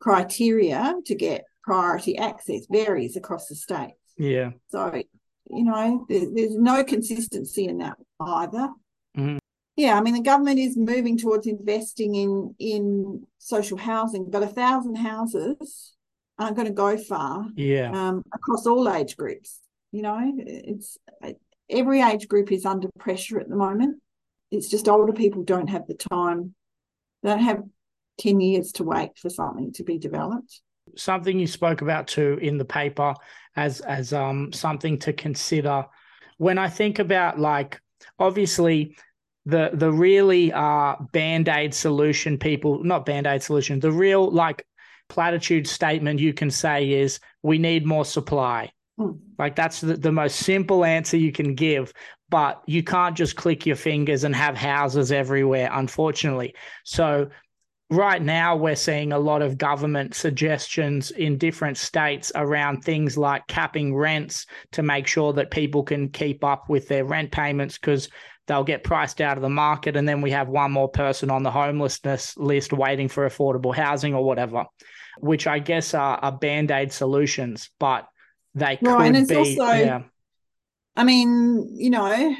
criteria 0.00 0.94
to 1.06 1.14
get 1.14 1.44
priority 1.62 2.16
access 2.16 2.66
varies 2.70 3.16
across 3.16 3.48
the 3.48 3.54
states. 3.54 3.98
Yeah. 4.16 4.50
So, 4.68 5.02
you 5.50 5.64
know, 5.64 6.06
there, 6.08 6.26
there's 6.32 6.56
no 6.56 6.84
consistency 6.84 7.66
in 7.66 7.78
that 7.78 7.96
either. 8.20 8.68
Mm-hmm. 9.16 9.38
Yeah, 9.76 9.98
I 9.98 10.00
mean 10.00 10.14
the 10.14 10.22
government 10.22 10.58
is 10.58 10.76
moving 10.76 11.18
towards 11.18 11.46
investing 11.46 12.14
in 12.14 12.54
in 12.58 13.26
social 13.38 13.76
housing, 13.76 14.30
but 14.30 14.42
a 14.42 14.46
thousand 14.46 14.96
houses 14.96 15.94
aren't 16.38 16.56
going 16.56 16.68
to 16.68 16.72
go 16.72 16.96
far. 16.96 17.46
Yeah. 17.54 17.90
Um, 17.92 18.22
across 18.32 18.66
all 18.66 18.88
age 18.88 19.16
groups. 19.16 19.60
You 19.92 20.02
know, 20.02 20.32
it's 20.38 20.98
every 21.68 22.00
age 22.00 22.26
group 22.26 22.52
is 22.52 22.64
under 22.64 22.88
pressure 22.98 23.38
at 23.38 23.48
the 23.48 23.56
moment. 23.56 24.00
It's 24.50 24.68
just 24.68 24.88
older 24.88 25.12
people 25.12 25.42
don't 25.42 25.68
have 25.68 25.86
the 25.86 25.94
time. 25.94 26.54
They 27.22 27.30
don't 27.30 27.40
have 27.40 27.62
10 28.18 28.40
years 28.40 28.72
to 28.72 28.84
wait 28.84 29.16
for 29.18 29.30
something 29.30 29.72
to 29.72 29.84
be 29.84 29.98
developed. 29.98 30.60
Something 30.96 31.38
you 31.38 31.46
spoke 31.46 31.82
about 31.82 32.06
too 32.06 32.38
in 32.40 32.58
the 32.58 32.64
paper 32.64 33.14
as 33.56 33.80
as 33.80 34.12
um 34.12 34.52
something 34.52 34.98
to 35.00 35.12
consider. 35.12 35.86
When 36.38 36.58
I 36.58 36.68
think 36.68 36.98
about 36.98 37.38
like 37.38 37.80
obviously 38.18 38.96
the 39.44 39.70
the 39.72 39.92
really 39.92 40.52
uh 40.52 40.96
band-aid 41.12 41.74
solution 41.74 42.38
people 42.38 42.82
not 42.82 43.06
band-aid 43.06 43.42
solution 43.42 43.78
the 43.78 43.92
real 43.92 44.28
like 44.28 44.66
platitude 45.08 45.68
statement 45.68 46.18
you 46.18 46.32
can 46.32 46.50
say 46.50 46.90
is 46.90 47.20
we 47.44 47.58
need 47.58 47.86
more 47.86 48.04
supply 48.04 48.72
Mm. 48.98 49.18
Like 49.38 49.56
that's 49.56 49.80
the, 49.80 49.96
the 49.96 50.12
most 50.12 50.36
simple 50.36 50.84
answer 50.84 51.16
you 51.16 51.32
can 51.32 51.54
give, 51.54 51.92
but 52.28 52.62
you 52.66 52.82
can't 52.82 53.16
just 53.16 53.36
click 53.36 53.66
your 53.66 53.76
fingers 53.76 54.24
and 54.24 54.34
have 54.34 54.56
houses 54.56 55.12
everywhere, 55.12 55.68
unfortunately. 55.72 56.54
So 56.84 57.28
right 57.90 58.20
now 58.20 58.56
we're 58.56 58.76
seeing 58.76 59.12
a 59.12 59.18
lot 59.18 59.42
of 59.42 59.58
government 59.58 60.14
suggestions 60.14 61.10
in 61.12 61.38
different 61.38 61.76
states 61.76 62.32
around 62.34 62.82
things 62.82 63.16
like 63.16 63.46
capping 63.46 63.94
rents 63.94 64.46
to 64.72 64.82
make 64.82 65.06
sure 65.06 65.32
that 65.32 65.50
people 65.50 65.82
can 65.82 66.08
keep 66.08 66.42
up 66.42 66.68
with 66.68 66.88
their 66.88 67.04
rent 67.04 67.30
payments 67.30 67.78
because 67.78 68.08
they'll 68.46 68.64
get 68.64 68.84
priced 68.84 69.20
out 69.20 69.36
of 69.36 69.42
the 69.42 69.48
market 69.48 69.96
and 69.96 70.08
then 70.08 70.20
we 70.20 70.32
have 70.32 70.48
one 70.48 70.72
more 70.72 70.88
person 70.88 71.30
on 71.30 71.44
the 71.44 71.50
homelessness 71.50 72.36
list 72.36 72.72
waiting 72.72 73.08
for 73.08 73.28
affordable 73.28 73.74
housing 73.74 74.14
or 74.14 74.24
whatever 74.24 74.64
which 75.20 75.46
i 75.46 75.58
guess 75.60 75.94
are, 75.94 76.18
are 76.18 76.32
band-aid 76.32 76.92
solutions 76.92 77.70
but 77.78 78.08
they 78.56 78.78
could 78.78 78.88
right, 78.88 79.06
and 79.06 79.16
it's 79.16 79.28
be, 79.28 79.36
also, 79.36 79.72
yeah. 79.72 80.02
I 80.96 81.04
mean, 81.04 81.76
you 81.76 81.90
know, 81.90 82.34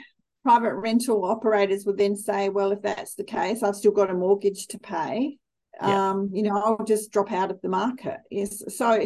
private 0.46 0.76
rental 0.76 1.24
operators 1.24 1.84
would 1.84 1.96
then 1.98 2.14
say, 2.14 2.48
well, 2.48 2.70
if 2.70 2.80
that's 2.80 3.16
the 3.16 3.24
case, 3.24 3.64
I've 3.64 3.74
still 3.74 3.90
got 3.90 4.12
a 4.12 4.14
mortgage 4.14 4.68
to 4.68 4.78
pay. 4.78 5.38
Yeah. 5.82 6.10
Um, 6.10 6.30
you 6.32 6.44
know, 6.44 6.56
I'll 6.56 6.84
just 6.86 7.10
drop 7.10 7.32
out 7.32 7.50
of 7.50 7.60
the 7.62 7.68
market. 7.68 8.18
Yes. 8.30 8.62
So 8.76 9.04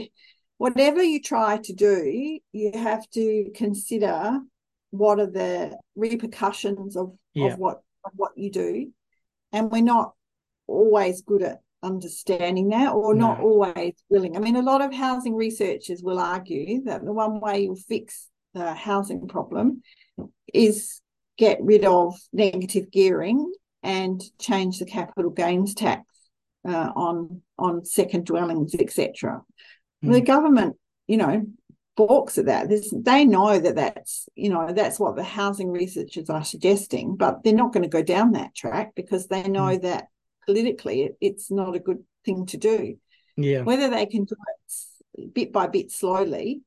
whatever 0.58 1.02
you 1.02 1.22
try 1.22 1.56
to 1.56 1.72
do, 1.72 2.38
you 2.52 2.72
have 2.74 3.08
to 3.12 3.50
consider 3.54 4.38
what 4.90 5.18
are 5.18 5.30
the 5.30 5.78
repercussions 5.96 6.94
of, 6.94 7.14
yeah. 7.32 7.54
of 7.54 7.58
what 7.58 7.80
of 8.04 8.12
what 8.16 8.32
you 8.36 8.50
do. 8.50 8.92
And 9.50 9.72
we're 9.72 9.80
not 9.80 10.12
always 10.66 11.22
good 11.22 11.42
at 11.42 11.60
understanding 11.82 12.68
that 12.68 12.92
or 12.92 13.14
no. 13.14 13.28
not 13.28 13.40
always 13.40 13.94
willing. 14.10 14.36
I 14.36 14.40
mean, 14.40 14.56
a 14.56 14.62
lot 14.62 14.82
of 14.82 14.92
housing 14.92 15.34
researchers 15.36 16.02
will 16.02 16.18
argue 16.18 16.82
that 16.84 17.02
the 17.02 17.14
one 17.14 17.40
way 17.40 17.62
you'll 17.62 17.76
fix 17.76 18.28
the 18.52 18.74
housing 18.74 19.26
problem 19.26 19.80
is 20.52 21.00
get 21.40 21.58
rid 21.62 21.86
of 21.86 22.14
negative 22.34 22.90
gearing 22.92 23.50
and 23.82 24.22
change 24.38 24.78
the 24.78 24.84
capital 24.84 25.30
gains 25.30 25.74
tax 25.74 26.04
uh, 26.68 26.90
on 26.94 27.40
on 27.58 27.84
second 27.84 28.26
dwellings, 28.26 28.74
etc. 28.74 29.40
Mm. 30.04 30.12
The 30.12 30.20
government, 30.20 30.76
you 31.06 31.16
know, 31.16 31.46
balks 31.96 32.36
at 32.36 32.44
that. 32.44 32.68
There's, 32.68 32.92
they 32.94 33.24
know 33.24 33.58
that 33.58 33.76
that's 33.76 34.28
you 34.34 34.50
know 34.50 34.74
that's 34.74 35.00
what 35.00 35.16
the 35.16 35.24
housing 35.24 35.70
researchers 35.70 36.28
are 36.28 36.44
suggesting, 36.44 37.16
but 37.16 37.42
they're 37.42 37.54
not 37.54 37.72
going 37.72 37.84
to 37.84 37.88
go 37.88 38.02
down 38.02 38.32
that 38.32 38.54
track 38.54 38.92
because 38.94 39.26
they 39.26 39.44
know 39.44 39.78
mm. 39.78 39.82
that 39.82 40.08
politically, 40.44 41.04
it, 41.04 41.16
it's 41.22 41.50
not 41.50 41.74
a 41.74 41.80
good 41.80 42.04
thing 42.26 42.44
to 42.46 42.58
do. 42.58 42.98
Yeah. 43.38 43.62
Whether 43.62 43.88
they 43.88 44.04
can 44.04 44.24
do 44.24 44.36
it 45.14 45.32
bit 45.32 45.54
by 45.54 45.68
bit 45.68 45.90
slowly. 45.90 46.60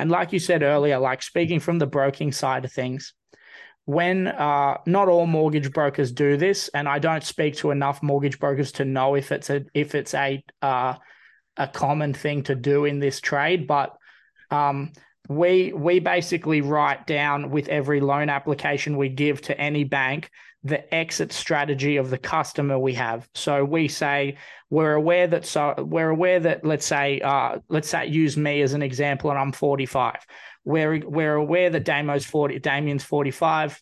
And 0.00 0.10
like 0.10 0.32
you 0.32 0.40
said 0.40 0.64
earlier, 0.64 0.98
like 0.98 1.22
speaking 1.22 1.60
from 1.60 1.78
the 1.78 1.86
broking 1.86 2.32
side 2.32 2.64
of 2.64 2.72
things, 2.72 3.14
when 3.88 4.26
uh, 4.26 4.76
not 4.84 5.08
all 5.08 5.26
mortgage 5.26 5.72
brokers 5.72 6.12
do 6.12 6.36
this, 6.36 6.68
and 6.74 6.86
I 6.86 6.98
don't 6.98 7.24
speak 7.24 7.56
to 7.56 7.70
enough 7.70 8.02
mortgage 8.02 8.38
brokers 8.38 8.70
to 8.72 8.84
know 8.84 9.14
if 9.14 9.32
it's 9.32 9.48
a 9.48 9.64
if 9.72 9.94
it's 9.94 10.12
a 10.12 10.44
uh, 10.60 10.96
a 11.56 11.68
common 11.68 12.12
thing 12.12 12.42
to 12.42 12.54
do 12.54 12.84
in 12.84 12.98
this 12.98 13.18
trade, 13.18 13.66
but 13.66 13.96
um, 14.50 14.92
we 15.30 15.72
we 15.72 16.00
basically 16.00 16.60
write 16.60 17.06
down 17.06 17.50
with 17.50 17.68
every 17.68 18.00
loan 18.00 18.28
application 18.28 18.98
we 18.98 19.08
give 19.08 19.40
to 19.40 19.58
any 19.58 19.84
bank 19.84 20.28
the 20.64 20.92
exit 20.94 21.32
strategy 21.32 21.96
of 21.96 22.10
the 22.10 22.18
customer 22.18 22.78
we 22.78 22.92
have. 22.92 23.26
So 23.34 23.64
we 23.64 23.88
say 23.88 24.36
we're 24.68 24.94
aware 24.94 25.28
that 25.28 25.46
so 25.46 25.74
we're 25.78 26.10
aware 26.10 26.40
that 26.40 26.62
let's 26.62 26.84
say 26.84 27.22
uh, 27.22 27.60
let's 27.70 27.88
say 27.88 28.06
use 28.06 28.36
me 28.36 28.60
as 28.60 28.74
an 28.74 28.82
example 28.82 29.30
and 29.30 29.38
I'm 29.38 29.52
45. 29.52 30.26
We're 30.64 31.00
we're 31.06 31.34
aware 31.34 31.70
that 31.70 31.84
Damo's 31.84 32.24
40 32.26 32.58
Damien's 32.58 33.04
45. 33.04 33.80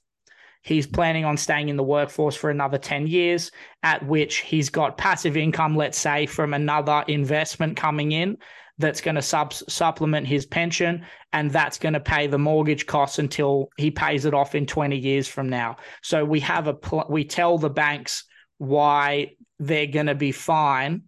he's 0.62 0.86
planning 0.86 1.24
on 1.24 1.36
staying 1.36 1.68
in 1.68 1.76
the 1.76 1.82
workforce 1.82 2.34
for 2.36 2.50
another 2.50 2.78
10 2.78 3.06
years, 3.06 3.50
at 3.82 4.04
which 4.06 4.38
he's 4.38 4.68
got 4.68 4.98
passive 4.98 5.36
income, 5.36 5.76
let's 5.76 5.98
say, 5.98 6.26
from 6.26 6.54
another 6.54 7.04
investment 7.08 7.76
coming 7.76 8.12
in 8.12 8.36
that's 8.78 9.00
going 9.00 9.14
to 9.14 9.22
sub- 9.22 9.54
supplement 9.54 10.26
his 10.26 10.44
pension 10.44 11.04
and 11.32 11.50
that's 11.50 11.78
going 11.78 11.94
to 11.94 12.00
pay 12.00 12.26
the 12.26 12.38
mortgage 12.38 12.86
costs 12.86 13.18
until 13.18 13.68
he 13.78 13.90
pays 13.90 14.24
it 14.24 14.34
off 14.34 14.54
in 14.54 14.66
20 14.66 14.96
years 14.96 15.26
from 15.26 15.48
now. 15.48 15.76
So 16.02 16.24
we 16.24 16.40
have 16.40 16.66
a 16.66 16.74
pl- 16.74 17.06
we 17.08 17.24
tell 17.24 17.58
the 17.58 17.70
banks 17.70 18.24
why 18.58 19.32
they're 19.58 19.86
going 19.86 20.06
to 20.06 20.14
be 20.14 20.32
fine 20.32 21.02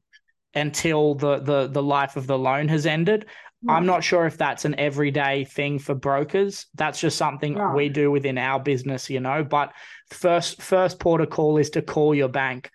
until 0.55 1.15
the 1.15 1.39
the 1.41 1.69
the 1.69 1.83
life 1.83 2.17
of 2.17 2.27
the 2.27 2.39
loan 2.39 2.69
has 2.69 2.87
ended. 2.87 3.27
I'm 3.67 3.83
hmm. 3.83 3.87
not 3.87 4.05
sure 4.05 4.27
if 4.27 4.39
that's 4.39 4.65
an 4.65 4.79
everyday 4.79 5.45
thing 5.45 5.79
for 5.79 5.95
brokers. 5.95 6.67
That's 6.75 7.01
just 7.01 7.17
something 7.17 7.59
we 7.75 7.89
do 7.89 8.11
within 8.11 8.39
our 8.39 8.61
business, 8.61 9.11
you 9.11 9.21
know. 9.21 9.43
But 9.43 9.73
first 10.11 10.63
first 10.63 11.01
port 11.01 11.21
of 11.21 11.31
call 11.31 11.59
is 11.59 11.71
to 11.71 11.83
call 11.83 12.15
your 12.15 12.29
bank 12.29 12.71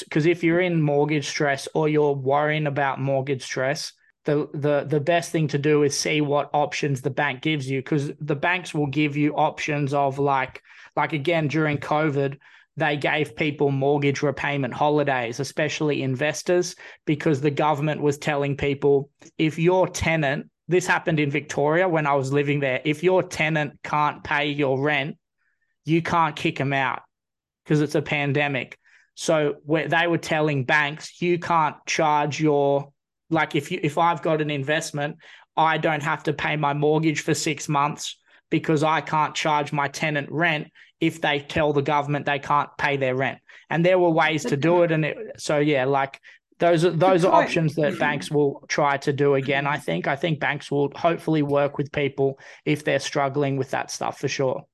because 0.00 0.26
if 0.26 0.42
you're 0.42 0.60
in 0.60 0.80
mortgage 0.80 1.28
stress 1.28 1.68
or 1.74 1.88
you're 1.88 2.14
worrying 2.14 2.66
about 2.66 3.00
mortgage 3.00 3.42
stress, 3.42 3.92
the 4.24 4.48
the 4.54 4.84
the 4.88 5.00
best 5.00 5.30
thing 5.30 5.48
to 5.48 5.58
do 5.58 5.82
is 5.82 5.98
see 5.98 6.20
what 6.20 6.50
options 6.52 7.00
the 7.00 7.10
bank 7.10 7.42
gives 7.42 7.68
you 7.68 7.80
because 7.80 8.10
the 8.20 8.36
banks 8.36 8.74
will 8.74 8.86
give 8.86 9.16
you 9.16 9.34
options 9.34 9.92
of 9.92 10.18
like 10.18 10.62
like 10.96 11.12
again 11.12 11.46
during 11.48 11.76
covid 11.78 12.38
they 12.76 12.96
gave 12.96 13.36
people 13.36 13.70
mortgage 13.70 14.22
repayment 14.22 14.74
holidays 14.74 15.40
especially 15.40 16.02
investors 16.02 16.74
because 17.04 17.40
the 17.40 17.50
government 17.50 18.00
was 18.00 18.18
telling 18.18 18.56
people 18.56 19.10
if 19.38 19.58
your 19.58 19.88
tenant 19.88 20.48
this 20.66 20.86
happened 20.86 21.20
in 21.20 21.30
Victoria 21.30 21.86
when 21.86 22.06
I 22.06 22.14
was 22.14 22.32
living 22.32 22.60
there 22.60 22.80
if 22.84 23.02
your 23.02 23.22
tenant 23.22 23.78
can't 23.82 24.24
pay 24.24 24.46
your 24.46 24.80
rent 24.80 25.16
you 25.84 26.02
can't 26.02 26.34
kick 26.34 26.56
them 26.56 26.72
out 26.72 27.02
because 27.64 27.80
it's 27.80 27.94
a 27.94 28.02
pandemic. 28.02 28.78
So 29.14 29.56
where 29.64 29.88
they 29.88 30.06
were 30.06 30.18
telling 30.18 30.64
banks 30.64 31.20
you 31.20 31.38
can't 31.38 31.76
charge 31.86 32.40
your 32.40 32.92
like 33.30 33.54
if 33.54 33.70
you 33.70 33.80
if 33.82 33.96
I've 33.96 34.22
got 34.22 34.40
an 34.40 34.50
investment, 34.50 35.16
I 35.56 35.78
don't 35.78 36.02
have 36.02 36.24
to 36.24 36.32
pay 36.32 36.56
my 36.56 36.74
mortgage 36.74 37.20
for 37.20 37.34
six 37.34 37.68
months 37.68 38.18
because 38.50 38.82
I 38.82 39.00
can't 39.00 39.34
charge 39.34 39.72
my 39.72 39.88
tenant 39.88 40.30
rent 40.30 40.68
if 41.00 41.20
they 41.20 41.40
tell 41.40 41.72
the 41.72 41.82
government 41.82 42.26
they 42.26 42.38
can't 42.38 42.70
pay 42.78 42.96
their 42.96 43.14
rent. 43.14 43.38
And 43.70 43.84
there 43.84 43.98
were 43.98 44.10
ways 44.10 44.44
to 44.44 44.56
do 44.56 44.82
it. 44.82 44.92
And 44.92 45.04
it, 45.04 45.16
so 45.38 45.58
yeah, 45.58 45.84
like 45.84 46.20
those 46.58 46.84
are 46.84 46.90
those 46.90 47.24
are 47.24 47.32
options 47.32 47.74
that 47.74 47.98
banks 47.98 48.30
will 48.30 48.64
try 48.68 48.96
to 48.98 49.12
do 49.12 49.34
again. 49.34 49.66
I 49.66 49.78
think. 49.78 50.06
I 50.06 50.16
think 50.16 50.40
banks 50.40 50.70
will 50.70 50.90
hopefully 50.94 51.42
work 51.42 51.78
with 51.78 51.90
people 51.92 52.38
if 52.64 52.84
they're 52.84 53.00
struggling 53.00 53.56
with 53.56 53.70
that 53.70 53.90
stuff 53.90 54.20
for 54.20 54.28
sure. 54.28 54.64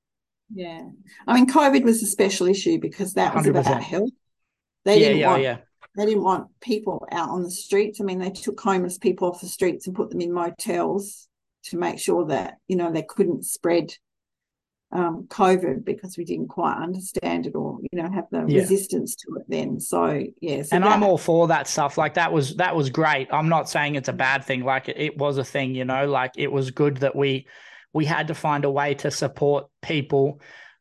Yeah, 0.52 0.82
I 1.26 1.34
mean, 1.34 1.46
COVID 1.46 1.84
was 1.84 2.02
a 2.02 2.06
special 2.06 2.48
issue 2.48 2.78
because 2.80 3.14
that 3.14 3.34
was 3.34 3.46
100%. 3.46 3.50
about 3.50 3.82
health. 3.82 4.10
They 4.84 4.94
yeah, 4.94 5.06
didn't 5.06 5.18
yeah, 5.18 5.28
want 5.28 5.42
yeah. 5.42 5.56
They 5.96 6.06
didn't 6.06 6.22
want 6.22 6.48
people 6.60 7.06
out 7.10 7.30
on 7.30 7.42
the 7.42 7.50
streets. 7.50 8.00
I 8.00 8.04
mean, 8.04 8.18
they 8.18 8.30
took 8.30 8.60
homeless 8.60 8.98
people 8.98 9.28
off 9.28 9.40
the 9.40 9.48
streets 9.48 9.86
and 9.86 9.96
put 9.96 10.10
them 10.10 10.20
in 10.20 10.32
motels 10.32 11.28
to 11.64 11.76
make 11.76 11.98
sure 11.98 12.26
that, 12.26 12.54
you 12.68 12.76
know, 12.76 12.92
they 12.92 13.02
couldn't 13.02 13.44
spread 13.44 13.92
um, 14.92 15.26
COVID 15.28 15.84
because 15.84 16.18
we 16.18 16.24
didn't 16.24 16.48
quite 16.48 16.76
understand 16.76 17.46
it 17.46 17.54
or, 17.54 17.78
you 17.92 18.02
know, 18.02 18.10
have 18.10 18.26
the 18.32 18.44
yeah. 18.48 18.60
resistance 18.60 19.14
to 19.16 19.36
it 19.36 19.44
then. 19.48 19.78
So, 19.78 20.24
yeah. 20.40 20.62
So 20.62 20.74
and 20.74 20.84
that, 20.84 20.92
I'm 20.92 21.02
all 21.02 21.18
for 21.18 21.46
that 21.48 21.68
stuff. 21.68 21.96
Like 21.96 22.14
that 22.14 22.32
was, 22.32 22.56
that 22.56 22.74
was 22.74 22.90
great. 22.90 23.28
I'm 23.32 23.48
not 23.48 23.68
saying 23.68 23.94
it's 23.94 24.08
a 24.08 24.12
bad 24.12 24.44
thing. 24.44 24.64
Like 24.64 24.88
it, 24.88 24.96
it 24.98 25.16
was 25.16 25.38
a 25.38 25.44
thing, 25.44 25.74
you 25.74 25.84
know, 25.84 26.06
like 26.08 26.32
it 26.36 26.50
was 26.50 26.70
good 26.70 26.98
that 26.98 27.14
we, 27.14 27.46
we 27.92 28.04
had 28.04 28.28
to 28.28 28.34
find 28.34 28.64
a 28.64 28.70
way 28.70 28.94
to 28.94 29.10
support 29.10 29.66
people 29.82 30.40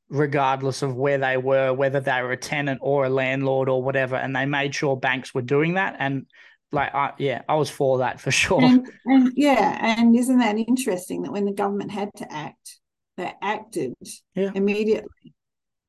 regardless 0.09 0.81
of 0.81 0.95
where 0.95 1.19
they 1.19 1.37
were, 1.37 1.71
whether 1.71 1.99
they 1.99 2.21
were 2.23 2.31
a 2.31 2.37
tenant 2.37 2.79
or 2.81 3.05
a 3.05 3.09
landlord 3.09 3.69
or 3.69 3.83
whatever. 3.83 4.15
And 4.15 4.35
they 4.35 4.45
made 4.45 4.73
sure 4.73 4.97
banks 4.97 5.35
were 5.35 5.43
doing 5.43 5.75
that. 5.75 5.95
And 5.99 6.25
like, 6.71 6.93
I, 6.93 7.13
yeah, 7.17 7.41
I 7.49 7.55
was 7.55 7.69
for 7.69 7.99
that 7.99 8.19
for 8.19 8.31
sure. 8.43 8.63
And, 8.63 8.87
and, 9.05 9.33
yeah, 9.35 9.97
and 9.97 10.15
isn't 10.15 10.39
that 10.39 10.57
interesting 10.57 11.23
that 11.23 11.31
when 11.31 11.45
the 11.45 11.53
government 11.53 11.91
had 11.91 12.09
to 12.17 12.31
act, 12.31 12.79
they 13.17 13.33
acted 13.41 13.93
yeah. 14.33 14.51
immediately, 14.55 15.33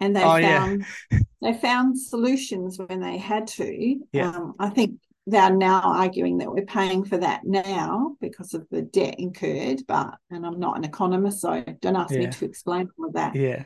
and 0.00 0.16
they 0.16 0.22
oh, 0.22 0.40
found 0.40 0.84
yeah. 1.10 1.18
they 1.40 1.54
found 1.54 1.98
solutions 1.98 2.78
when 2.84 3.00
they 3.00 3.18
had 3.18 3.46
to. 3.46 3.96
Yeah. 4.12 4.30
Um, 4.30 4.54
I 4.58 4.70
think 4.70 4.98
they're 5.26 5.54
now 5.54 5.82
arguing 5.84 6.38
that 6.38 6.50
we're 6.52 6.64
paying 6.64 7.04
for 7.04 7.18
that 7.18 7.42
now 7.44 8.16
because 8.20 8.54
of 8.54 8.66
the 8.70 8.82
debt 8.82 9.16
incurred, 9.18 9.82
but 9.86 10.14
and 10.30 10.44
I'm 10.44 10.58
not 10.58 10.76
an 10.76 10.84
economist, 10.84 11.40
so 11.40 11.62
don't 11.80 11.96
ask 11.96 12.12
yeah. 12.12 12.20
me 12.20 12.26
to 12.26 12.44
explain 12.44 12.88
all 12.98 13.06
of 13.06 13.12
that. 13.14 13.36
Yeah. 13.36 13.62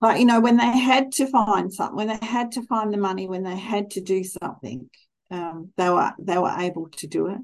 But 0.00 0.18
you 0.18 0.26
know, 0.26 0.40
when 0.40 0.56
they 0.56 0.78
had 0.78 1.12
to 1.12 1.26
find 1.26 1.72
something, 1.72 1.96
when 1.96 2.08
they 2.08 2.26
had 2.26 2.52
to 2.52 2.62
find 2.62 2.92
the 2.92 2.98
money, 2.98 3.28
when 3.28 3.42
they 3.42 3.56
had 3.56 3.90
to 3.92 4.00
do 4.00 4.24
something, 4.24 4.88
um, 5.30 5.72
they 5.76 5.90
were 5.90 6.12
they 6.18 6.38
were 6.38 6.54
able 6.58 6.88
to 6.88 7.06
do 7.06 7.28
it. 7.28 7.38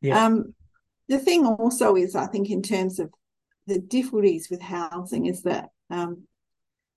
Yeah. 0.00 0.24
Um, 0.24 0.54
the 1.08 1.18
thing 1.18 1.46
also 1.46 1.96
is, 1.96 2.14
I 2.14 2.26
think, 2.26 2.50
in 2.50 2.62
terms 2.62 2.98
of 2.98 3.12
the 3.66 3.78
difficulties 3.78 4.48
with 4.50 4.60
housing, 4.60 5.26
is 5.26 5.42
that 5.42 5.68
um, 5.90 6.24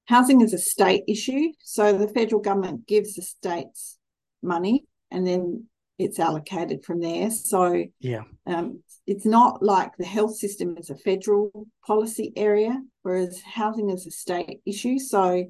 housing 0.06 0.42
is 0.42 0.54
a 0.54 0.58
state 0.58 1.04
issue. 1.08 1.50
So 1.62 1.98
the 1.98 2.08
federal 2.08 2.42
government 2.42 2.88
gives 2.88 3.16
the 3.16 3.22
states 3.22 3.98
money, 4.42 4.86
and 5.12 5.26
then 5.26 5.66
it's 5.98 6.20
allocated 6.20 6.86
from 6.86 7.02
there. 7.02 7.30
So 7.30 7.86
yeah, 8.00 8.24
um, 8.48 8.82
it's 9.06 9.26
not 9.26 9.62
like 9.62 9.92
the 9.98 10.06
health 10.06 10.36
system 10.38 10.78
is 10.78 10.90
a 10.90 10.96
federal 10.96 11.68
policy 11.86 12.32
area, 12.36 12.82
whereas 13.02 13.42
housing 13.42 13.90
is 13.90 14.08
a 14.08 14.12
state 14.12 14.62
issue. 14.66 15.00
So 15.00 15.46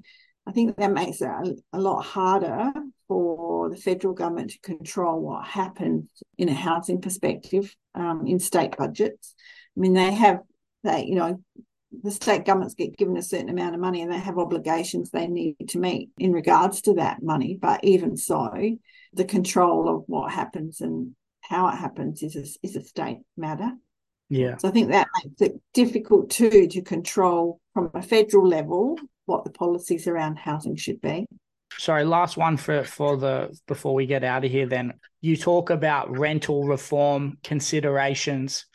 I 0.47 0.51
think 0.51 0.77
that 0.77 0.91
makes 0.91 1.21
it 1.21 1.27
a, 1.27 1.55
a 1.73 1.79
lot 1.79 2.01
harder 2.01 2.71
for 3.09 3.69
the 3.69 3.75
federal 3.75 4.13
government 4.13 4.51
to 4.51 4.59
control 4.59 5.19
what 5.19 5.45
happens 5.45 6.09
in 6.37 6.47
a 6.47 6.53
housing 6.53 7.01
perspective 7.01 7.75
um, 7.95 8.25
in 8.25 8.39
state 8.39 8.77
budgets. 8.77 9.35
I 9.75 9.79
mean, 9.81 9.93
they 9.93 10.13
have 10.13 10.39
they 10.83 11.03
you 11.03 11.15
know 11.15 11.43
the 12.03 12.11
state 12.11 12.45
governments 12.45 12.75
get 12.75 12.95
given 12.95 13.17
a 13.17 13.21
certain 13.21 13.49
amount 13.49 13.73
of 13.73 13.81
money 13.81 14.01
and 14.01 14.11
they 14.11 14.19
have 14.19 14.37
obligations 14.37 15.09
they 15.09 15.27
need 15.27 15.55
to 15.67 15.79
meet 15.79 16.09
in 16.19 16.31
regards 16.31 16.81
to 16.83 16.93
that 16.93 17.21
money. 17.23 17.57
But 17.59 17.83
even 17.83 18.15
so, 18.15 18.51
the 19.13 19.25
control 19.25 19.89
of 19.89 20.03
what 20.05 20.31
happens 20.31 20.79
and 20.79 21.15
how 21.41 21.67
it 21.67 21.75
happens 21.75 22.21
is 22.21 22.35
a, 22.35 22.65
is 22.65 22.75
a 22.75 22.83
state 22.83 23.19
matter. 23.35 23.71
Yeah. 24.29 24.57
So 24.57 24.67
I 24.67 24.71
think 24.71 24.91
that 24.91 25.07
makes 25.23 25.41
it 25.41 25.59
difficult 25.73 26.29
too 26.29 26.67
to 26.67 26.81
control 26.83 27.59
from 27.73 27.89
a 27.95 28.03
federal 28.03 28.47
level 28.47 28.97
what 29.25 29.43
the 29.43 29.51
policies 29.51 30.07
around 30.07 30.37
housing 30.37 30.75
should 30.75 31.01
be. 31.01 31.25
Sorry, 31.77 32.03
last 32.03 32.35
one 32.37 32.57
for 32.57 32.83
for 32.83 33.17
the 33.17 33.57
before 33.67 33.93
we 33.93 34.05
get 34.05 34.23
out 34.23 34.43
of 34.43 34.51
here. 34.51 34.65
Then 34.65 34.93
you 35.21 35.37
talk 35.37 35.69
about 35.69 36.17
rental 36.17 36.65
reform 36.65 37.37
considerations 37.43 38.65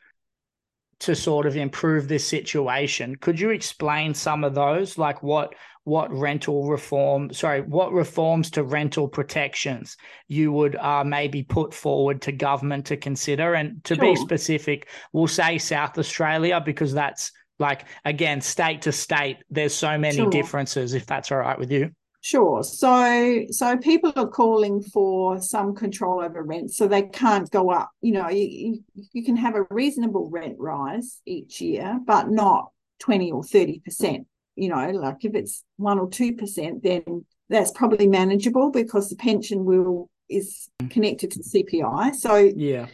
to 1.00 1.14
sort 1.14 1.46
of 1.46 1.56
improve 1.56 2.08
this 2.08 2.26
situation. 2.26 3.16
Could 3.16 3.38
you 3.38 3.50
explain 3.50 4.14
some 4.14 4.44
of 4.44 4.54
those, 4.54 4.96
like 4.96 5.22
what 5.22 5.54
what 5.84 6.10
rental 6.10 6.66
reform, 6.66 7.30
sorry, 7.34 7.60
what 7.60 7.92
reforms 7.92 8.50
to 8.52 8.62
rental 8.62 9.06
protections 9.06 9.98
you 10.28 10.50
would 10.50 10.76
uh, 10.76 11.04
maybe 11.04 11.42
put 11.42 11.74
forward 11.74 12.22
to 12.22 12.32
government 12.32 12.86
to 12.86 12.96
consider? 12.96 13.54
And 13.54 13.84
to 13.84 13.94
sure. 13.94 14.04
be 14.04 14.16
specific, 14.16 14.88
we'll 15.12 15.26
say 15.26 15.58
South 15.58 15.98
Australia 15.98 16.62
because 16.64 16.94
that's 16.94 17.32
like 17.58 17.84
again 18.04 18.40
state 18.40 18.82
to 18.82 18.92
state. 18.92 19.38
There's 19.50 19.74
so 19.74 19.98
many 19.98 20.16
sure. 20.16 20.30
differences. 20.30 20.94
If 20.94 21.06
that's 21.06 21.30
all 21.30 21.38
right 21.38 21.58
with 21.58 21.70
you. 21.70 21.90
Sure. 22.24 22.62
So 22.64 23.44
so 23.50 23.76
people 23.76 24.10
are 24.16 24.26
calling 24.26 24.80
for 24.80 25.42
some 25.42 25.74
control 25.74 26.22
over 26.22 26.42
rent, 26.42 26.72
so 26.72 26.88
they 26.88 27.02
can't 27.02 27.50
go 27.50 27.70
up. 27.70 27.90
You 28.00 28.12
know, 28.12 28.30
you, 28.30 28.82
you 29.12 29.22
can 29.22 29.36
have 29.36 29.54
a 29.54 29.66
reasonable 29.68 30.30
rent 30.30 30.56
rise 30.58 31.20
each 31.26 31.60
year, 31.60 32.00
but 32.06 32.30
not 32.30 32.70
20 33.00 33.30
or 33.30 33.44
30 33.44 33.80
percent. 33.80 34.26
You 34.56 34.70
know, 34.70 34.88
like 34.88 35.22
if 35.26 35.34
it's 35.34 35.64
one 35.76 35.98
or 35.98 36.08
two 36.08 36.34
percent, 36.34 36.82
then 36.82 37.26
that's 37.50 37.72
probably 37.72 38.06
manageable 38.06 38.70
because 38.70 39.10
the 39.10 39.16
pension 39.16 39.66
will 39.66 40.08
is 40.30 40.70
connected 40.88 41.30
to 41.32 41.40
the 41.40 41.62
CPI. 41.62 42.14
So 42.14 42.36
yeah. 42.56 42.86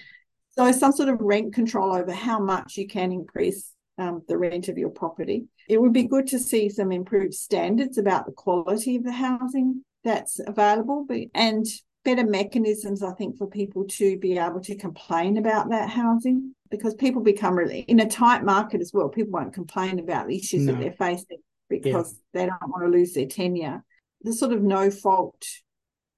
So 0.56 0.72
some 0.72 0.90
sort 0.90 1.08
of 1.08 1.20
rent 1.20 1.54
control 1.54 1.94
over 1.94 2.12
how 2.12 2.40
much 2.40 2.76
you 2.76 2.88
can 2.88 3.12
increase 3.12 3.72
um, 3.96 4.22
the 4.26 4.36
rent 4.36 4.66
of 4.66 4.76
your 4.76 4.90
property. 4.90 5.44
It 5.70 5.80
would 5.80 5.92
be 5.92 6.08
good 6.08 6.26
to 6.28 6.38
see 6.38 6.68
some 6.68 6.90
improved 6.90 7.34
standards 7.34 7.96
about 7.96 8.26
the 8.26 8.32
quality 8.32 8.96
of 8.96 9.04
the 9.04 9.12
housing 9.12 9.84
that's 10.02 10.40
available 10.44 11.04
but, 11.06 11.20
and 11.34 11.64
better 12.04 12.24
mechanisms, 12.24 13.02
I 13.02 13.12
think, 13.12 13.36
for 13.36 13.46
people 13.46 13.84
to 13.84 14.18
be 14.18 14.36
able 14.36 14.60
to 14.62 14.74
complain 14.74 15.36
about 15.36 15.70
that 15.70 15.90
housing 15.90 16.54
because 16.70 16.94
people 16.94 17.22
become 17.22 17.54
really 17.54 17.80
in 17.80 18.00
a 18.00 18.08
tight 18.08 18.42
market 18.42 18.80
as 18.80 18.92
well. 18.92 19.08
People 19.08 19.32
won't 19.32 19.54
complain 19.54 20.00
about 20.00 20.26
the 20.26 20.36
issues 20.36 20.62
no. 20.62 20.72
that 20.72 20.80
they're 20.80 20.92
facing 20.92 21.38
because 21.68 22.18
yeah. 22.34 22.40
they 22.40 22.46
don't 22.46 22.70
want 22.70 22.84
to 22.84 22.88
lose 22.88 23.12
their 23.12 23.26
tenure. 23.26 23.84
The 24.22 24.32
sort 24.32 24.52
of 24.52 24.62
no 24.62 24.90
fault 24.90 25.44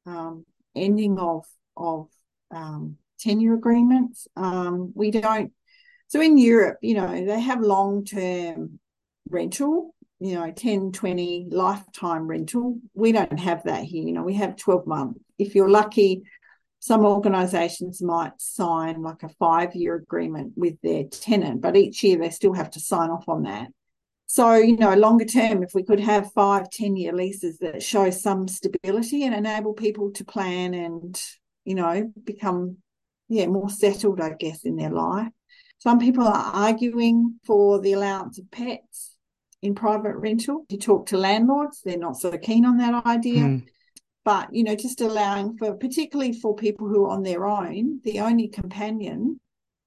um, 0.06 0.46
ending 0.74 1.18
of 1.18 1.44
of 1.76 2.08
um, 2.50 2.96
tenure 3.20 3.54
agreements. 3.54 4.28
Um, 4.34 4.92
we 4.94 5.10
don't 5.10 5.52
so 6.08 6.20
in 6.20 6.36
Europe, 6.36 6.76
you 6.82 6.94
know, 6.94 7.24
they 7.24 7.40
have 7.40 7.60
long 7.60 8.04
term 8.04 8.78
rental 9.28 9.94
you 10.22 10.34
know 10.34 10.50
10 10.50 10.92
20 10.92 11.48
lifetime 11.50 12.28
rental. 12.28 12.78
We 12.94 13.12
don't 13.12 13.38
have 13.38 13.64
that 13.64 13.84
here 13.84 14.04
you 14.04 14.12
know 14.12 14.22
we 14.22 14.34
have 14.34 14.56
12 14.56 14.86
months 14.86 15.20
if 15.38 15.54
you're 15.54 15.68
lucky 15.68 16.22
some 16.82 17.04
organizations 17.06 18.02
might 18.02 18.32
sign 18.38 19.02
like 19.02 19.22
a 19.22 19.28
five 19.28 19.72
year 19.76 19.94
agreement 19.94 20.52
with 20.56 20.74
their 20.82 21.04
tenant 21.04 21.60
but 21.60 21.76
each 21.76 22.02
year 22.02 22.18
they 22.18 22.30
still 22.30 22.52
have 22.52 22.70
to 22.70 22.80
sign 22.80 23.08
off 23.08 23.28
on 23.28 23.44
that. 23.44 23.68
So 24.26 24.54
you 24.54 24.76
know 24.76 24.94
longer 24.94 25.24
term 25.24 25.62
if 25.62 25.74
we 25.74 25.84
could 25.84 26.00
have 26.00 26.32
five 26.32 26.70
ten 26.70 26.96
year 26.96 27.12
leases 27.12 27.58
that 27.58 27.82
show 27.82 28.10
some 28.10 28.48
stability 28.48 29.24
and 29.24 29.34
enable 29.34 29.74
people 29.74 30.10
to 30.12 30.24
plan 30.24 30.74
and 30.74 31.20
you 31.64 31.74
know 31.76 32.12
become 32.24 32.78
yeah 33.28 33.46
more 33.46 33.70
settled 33.70 34.20
i 34.20 34.30
guess 34.30 34.64
in 34.64 34.76
their 34.76 34.90
life. 34.90 35.28
Some 35.78 35.98
people 35.98 36.26
are 36.26 36.52
arguing 36.52 37.40
for 37.44 37.80
the 37.80 37.92
allowance 37.92 38.38
of 38.38 38.50
pets 38.50 39.11
in 39.62 39.74
private 39.74 40.16
rental. 40.16 40.66
You 40.68 40.78
talk 40.78 41.06
to 41.06 41.16
landlords, 41.16 41.80
they're 41.84 41.96
not 41.96 42.16
so 42.16 42.36
keen 42.36 42.64
on 42.64 42.76
that 42.78 43.06
idea. 43.06 43.42
Mm. 43.42 43.66
But, 44.24 44.54
you 44.54 44.62
know, 44.62 44.76
just 44.76 45.00
allowing 45.00 45.56
for, 45.56 45.74
particularly 45.74 46.32
for 46.32 46.54
people 46.54 46.88
who 46.88 47.06
are 47.06 47.10
on 47.10 47.22
their 47.22 47.46
own, 47.46 48.00
the 48.04 48.20
only 48.20 48.48
companion 48.48 49.40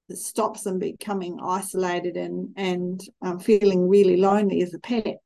that 0.09 0.17
stops 0.17 0.63
them 0.63 0.77
becoming 0.77 1.39
isolated 1.41 2.15
and 2.17 2.49
and 2.55 3.01
um, 3.21 3.39
feeling 3.39 3.87
really 3.87 4.17
lonely 4.17 4.61
is 4.61 4.73
a 4.73 4.79
pet. 4.79 5.17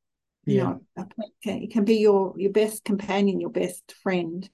Yeah. 0.45 0.53
You 0.53 0.57
know, 0.57 0.81
a 0.97 1.05
pet 1.05 1.29
can, 1.43 1.63
it 1.63 1.71
can 1.71 1.85
be 1.85 1.97
your 1.97 2.33
your 2.37 2.51
best 2.51 2.83
companion, 2.83 3.39
your 3.39 3.49
best 3.49 3.93
friend 4.03 4.49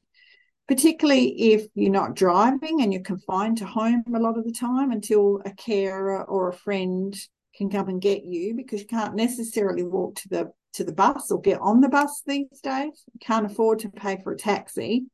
particularly 0.67 1.53
if 1.53 1.67
you're 1.75 1.91
not 1.91 2.15
driving 2.15 2.81
and 2.81 2.91
you're 2.91 3.01
confined 3.03 3.58
to 3.58 3.65
home 3.65 4.03
a 4.13 4.19
lot 4.19 4.38
of 4.38 4.45
the 4.45 4.51
time 4.51 4.91
until 4.91 5.41
a 5.45 5.53
carer 5.53 6.23
or 6.23 6.49
a 6.49 6.53
friend 6.53 7.15
can 7.57 7.69
come 7.69 7.89
and 7.89 8.01
get 8.01 8.23
you 8.23 8.53
because 8.55 8.81
you 8.81 8.87
can't 8.87 9.15
necessarily 9.15 9.83
walk 9.83 10.15
to 10.15 10.29
the 10.29 10.51
to 10.73 10.83
the 10.83 10.93
bus 10.93 11.31
or 11.31 11.39
get 11.39 11.59
on 11.61 11.79
the 11.79 11.89
bus 11.89 12.21
these 12.25 12.59
days. 12.61 13.03
You 13.13 13.19
can't 13.21 13.45
afford 13.45 13.79
to 13.79 13.89
pay 13.89 14.19
for 14.23 14.33
a 14.33 14.37
taxi 14.37 15.05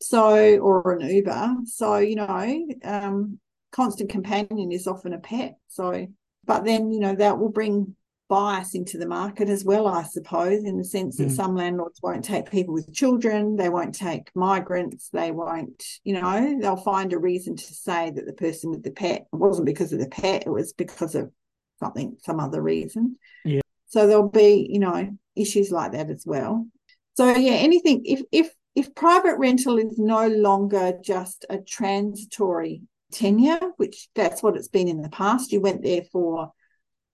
so 0.00 0.58
or 0.58 0.92
an 0.92 1.08
uber. 1.08 1.54
So 1.64 1.98
you 1.98 2.16
know 2.16 2.66
um, 2.84 3.38
constant 3.72 4.10
companion 4.10 4.72
is 4.72 4.86
often 4.86 5.12
a 5.12 5.18
pet. 5.18 5.56
So 5.68 6.06
but 6.44 6.64
then 6.64 6.90
you 6.90 7.00
know 7.00 7.14
that 7.14 7.38
will 7.38 7.50
bring 7.50 7.94
bias 8.28 8.74
into 8.74 8.98
the 8.98 9.06
market 9.06 9.48
as 9.48 9.64
well, 9.64 9.86
I 9.86 10.02
suppose, 10.02 10.64
in 10.64 10.76
the 10.76 10.84
sense 10.84 11.16
that 11.18 11.28
mm. 11.28 11.36
some 11.36 11.54
landlords 11.54 12.00
won't 12.02 12.24
take 12.24 12.50
people 12.50 12.74
with 12.74 12.92
children, 12.92 13.56
they 13.56 13.68
won't 13.68 13.94
take 13.94 14.30
migrants, 14.34 15.08
they 15.10 15.30
won't, 15.30 15.84
you 16.02 16.14
know, 16.20 16.58
they'll 16.60 16.76
find 16.76 17.12
a 17.12 17.18
reason 17.18 17.56
to 17.56 17.74
say 17.74 18.10
that 18.10 18.26
the 18.26 18.32
person 18.32 18.70
with 18.70 18.82
the 18.82 18.90
pet 18.90 19.26
wasn't 19.32 19.66
because 19.66 19.92
of 19.92 20.00
the 20.00 20.08
pet, 20.08 20.44
it 20.46 20.50
was 20.50 20.72
because 20.72 21.14
of 21.14 21.30
something, 21.78 22.16
some 22.22 22.40
other 22.40 22.62
reason. 22.62 23.16
Yeah. 23.44 23.60
So 23.86 24.06
there'll 24.06 24.28
be, 24.28 24.68
you 24.70 24.78
know, 24.78 25.16
issues 25.34 25.70
like 25.70 25.92
that 25.92 26.10
as 26.10 26.24
well. 26.26 26.66
So 27.14 27.34
yeah, 27.34 27.52
anything 27.52 28.02
if 28.04 28.22
if 28.32 28.52
if 28.74 28.94
private 28.94 29.38
rental 29.38 29.78
is 29.78 29.98
no 29.98 30.28
longer 30.28 30.98
just 31.02 31.46
a 31.48 31.58
transitory 31.58 32.82
tenure, 33.10 33.72
which 33.76 34.08
that's 34.14 34.42
what 34.42 34.56
it's 34.56 34.68
been 34.68 34.88
in 34.88 35.00
the 35.00 35.08
past, 35.08 35.52
you 35.52 35.60
went 35.60 35.82
there 35.82 36.02
for 36.12 36.52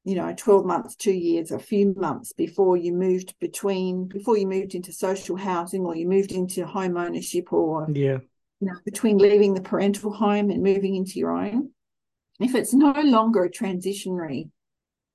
you 0.05 0.17
know 0.17 0.35
12 0.37 0.65
months 0.65 0.97
two 0.97 1.13
years 1.13 1.53
a 1.53 1.59
few 1.59 1.95
months 1.97 2.33
before 2.33 2.77
you 2.77 2.93
moved 2.93 3.35
between 3.41 4.07
before 4.07 4.37
you 4.37 4.49
moved 4.49 4.75
into 4.75 4.93
social 4.93 5.37
housing 5.37 5.83
or 5.83 5.95
you 5.95 6.09
moved 6.09 6.33
into 6.33 6.67
home 6.67 6.97
ownership 6.97 7.53
or 7.53 7.87
yeah 7.95 8.19
you 8.61 8.69
know, 8.69 8.75
between 8.85 9.19
leaving 9.19 9.55
the 9.55 9.61
parental 9.61 10.13
home 10.13 10.51
and 10.51 10.63
moving 10.63 10.97
into 10.97 11.21
your 11.21 11.31
own 11.31 11.71
if 12.45 12.55
it's 12.55 12.75
no 12.75 12.93
longer 12.93 13.45
a 13.45 13.51
transitionary 13.51 14.51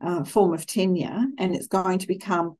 uh, 0.01 0.23
form 0.23 0.53
of 0.53 0.65
tenure 0.65 1.25
and 1.37 1.55
it's 1.55 1.67
going 1.67 1.99
to 1.99 2.07
become 2.07 2.55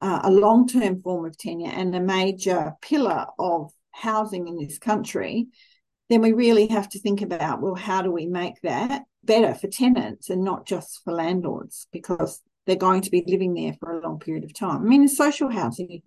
uh, 0.00 0.20
a 0.24 0.30
long-term 0.30 1.02
form 1.02 1.26
of 1.26 1.36
tenure 1.36 1.70
and 1.70 1.94
a 1.94 2.00
major 2.00 2.72
pillar 2.80 3.26
of 3.38 3.72
housing 3.90 4.48
in 4.48 4.56
this 4.56 4.78
country 4.78 5.48
then 6.08 6.22
we 6.22 6.32
really 6.32 6.66
have 6.68 6.88
to 6.88 6.98
think 7.00 7.22
about 7.22 7.60
well 7.60 7.74
how 7.74 8.00
do 8.00 8.10
we 8.10 8.26
make 8.26 8.54
that 8.62 9.02
better 9.24 9.54
for 9.54 9.68
tenants 9.68 10.30
and 10.30 10.42
not 10.42 10.66
just 10.66 11.02
for 11.04 11.12
landlords 11.12 11.86
because 11.92 12.42
they're 12.66 12.76
going 12.76 13.02
to 13.02 13.10
be 13.10 13.24
living 13.26 13.54
there 13.54 13.74
for 13.80 13.98
a 13.98 14.02
long 14.02 14.18
period 14.18 14.44
of 14.44 14.54
time. 14.54 14.82
I 14.82 14.84
mean, 14.84 15.02
in 15.02 15.08
social 15.08 15.50
housing, 15.50 16.02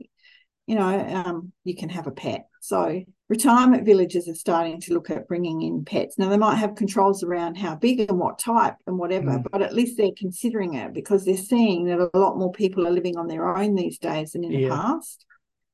you 0.67 0.75
know, 0.75 1.23
um, 1.25 1.51
you 1.63 1.75
can 1.75 1.89
have 1.89 2.07
a 2.07 2.11
pet. 2.11 2.47
So 2.61 3.03
retirement 3.27 3.85
villages 3.85 4.29
are 4.29 4.35
starting 4.35 4.79
to 4.81 4.93
look 4.93 5.09
at 5.09 5.27
bringing 5.27 5.61
in 5.61 5.83
pets. 5.83 6.17
Now 6.17 6.29
they 6.29 6.37
might 6.37 6.55
have 6.55 6.75
controls 6.75 7.23
around 7.23 7.55
how 7.55 7.75
big 7.75 7.99
and 7.99 8.17
what 8.17 8.39
type 8.39 8.75
and 8.87 8.97
whatever, 8.97 9.31
mm. 9.31 9.45
but 9.51 9.61
at 9.61 9.73
least 9.73 9.97
they're 9.97 10.11
considering 10.17 10.75
it 10.75 10.93
because 10.93 11.25
they're 11.25 11.35
seeing 11.35 11.85
that 11.85 11.99
a 11.99 12.17
lot 12.17 12.37
more 12.37 12.51
people 12.51 12.87
are 12.87 12.91
living 12.91 13.17
on 13.17 13.27
their 13.27 13.55
own 13.55 13.75
these 13.75 13.97
days 13.97 14.31
than 14.31 14.45
in 14.45 14.51
yeah. 14.51 14.69
the 14.69 14.75
past, 14.75 15.25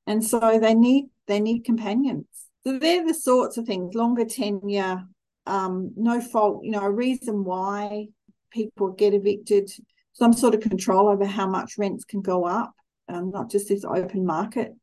and 0.08 0.23
so 0.23 0.60
they 0.60 0.73
need 0.73 1.06
they 1.28 1.39
need 1.39 1.63
companions. 1.63 2.25
So 2.63 2.80
they're 2.80 3.06
the 3.06 3.13
sorts 3.13 3.58
of 3.58 3.65
things: 3.65 3.93
longer 3.93 4.25
tenure, 4.25 5.04
um, 5.45 5.91
no 5.95 6.21
fault, 6.21 6.63
you 6.63 6.71
know, 6.71 6.82
a 6.82 6.91
reason 6.91 7.43
why 7.43 8.08
people 8.52 8.89
get 8.89 9.13
evicted, 9.13 9.69
some 10.13 10.34
sort 10.34 10.56
of 10.56 10.62
control 10.62 11.10
over 11.10 11.25
how 11.25 11.47
much 11.47 11.78
rents 11.78 12.06
can 12.06 12.21
go 12.21 12.45
up, 12.45 12.73
um, 13.10 13.32
not 13.32 13.50
just 13.50 13.69
this 13.69 13.84
open 13.84 14.26
market, 14.26 14.74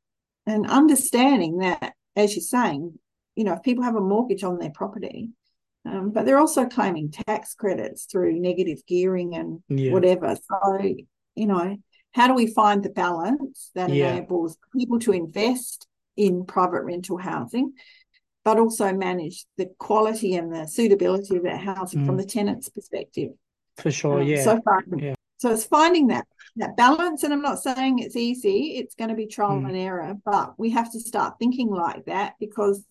and 0.46 0.66
understanding 0.66 1.58
that, 1.58 1.94
as 2.14 2.34
you're 2.34 2.42
saying, 2.42 2.98
you 3.34 3.44
know, 3.44 3.54
if 3.54 3.62
people 3.62 3.84
have 3.84 3.96
a 3.96 4.00
mortgage 4.00 4.44
on 4.44 4.58
their 4.58 4.70
property, 4.70 5.30
um, 5.84 6.10
but 6.10 6.26
they're 6.26 6.38
also 6.38 6.66
claiming 6.66 7.10
tax 7.10 7.54
credits 7.54 8.06
through 8.06 8.40
negative 8.40 8.78
gearing 8.86 9.34
and 9.34 9.62
yeah. 9.68 9.92
whatever. 9.92 10.36
So, 10.36 10.82
you 11.34 11.46
know, 11.46 11.76
how 12.12 12.26
do 12.26 12.34
we 12.34 12.46
find 12.46 12.82
the 12.82 12.90
balance 12.90 13.70
that 13.74 13.90
yeah. 13.90 14.12
enables 14.12 14.56
people 14.76 14.98
to 15.00 15.12
invest 15.12 15.86
in 16.16 16.46
private 16.46 16.82
rental 16.82 17.18
housing 17.18 17.74
but 18.46 18.60
also 18.60 18.92
manage 18.92 19.44
the 19.56 19.66
quality 19.76 20.36
and 20.36 20.54
the 20.54 20.68
suitability 20.68 21.36
of 21.36 21.42
that 21.42 21.58
housing 21.58 22.02
mm. 22.02 22.06
from 22.06 22.16
the 22.16 22.24
tenant's 22.24 22.68
perspective. 22.68 23.30
For 23.76 23.90
sure, 23.90 24.20
um, 24.20 24.26
yeah. 24.28 24.44
So 24.44 24.60
far, 24.64 24.84
yeah. 24.96 25.16
So 25.38 25.52
it's 25.52 25.64
finding 25.64 26.06
that 26.06 26.28
that 26.56 26.76
balance, 26.76 27.22
and 27.22 27.32
I'm 27.32 27.42
not 27.42 27.62
saying 27.62 27.98
it's 27.98 28.16
easy. 28.16 28.76
It's 28.76 28.94
going 28.94 29.10
to 29.10 29.16
be 29.16 29.26
trial 29.26 29.60
mm. 29.60 29.68
and 29.68 29.76
error, 29.76 30.14
but 30.24 30.58
we 30.58 30.70
have 30.70 30.90
to 30.92 31.00
start 31.00 31.34
thinking 31.38 31.70
like 31.70 32.06
that 32.06 32.34
because 32.40 32.84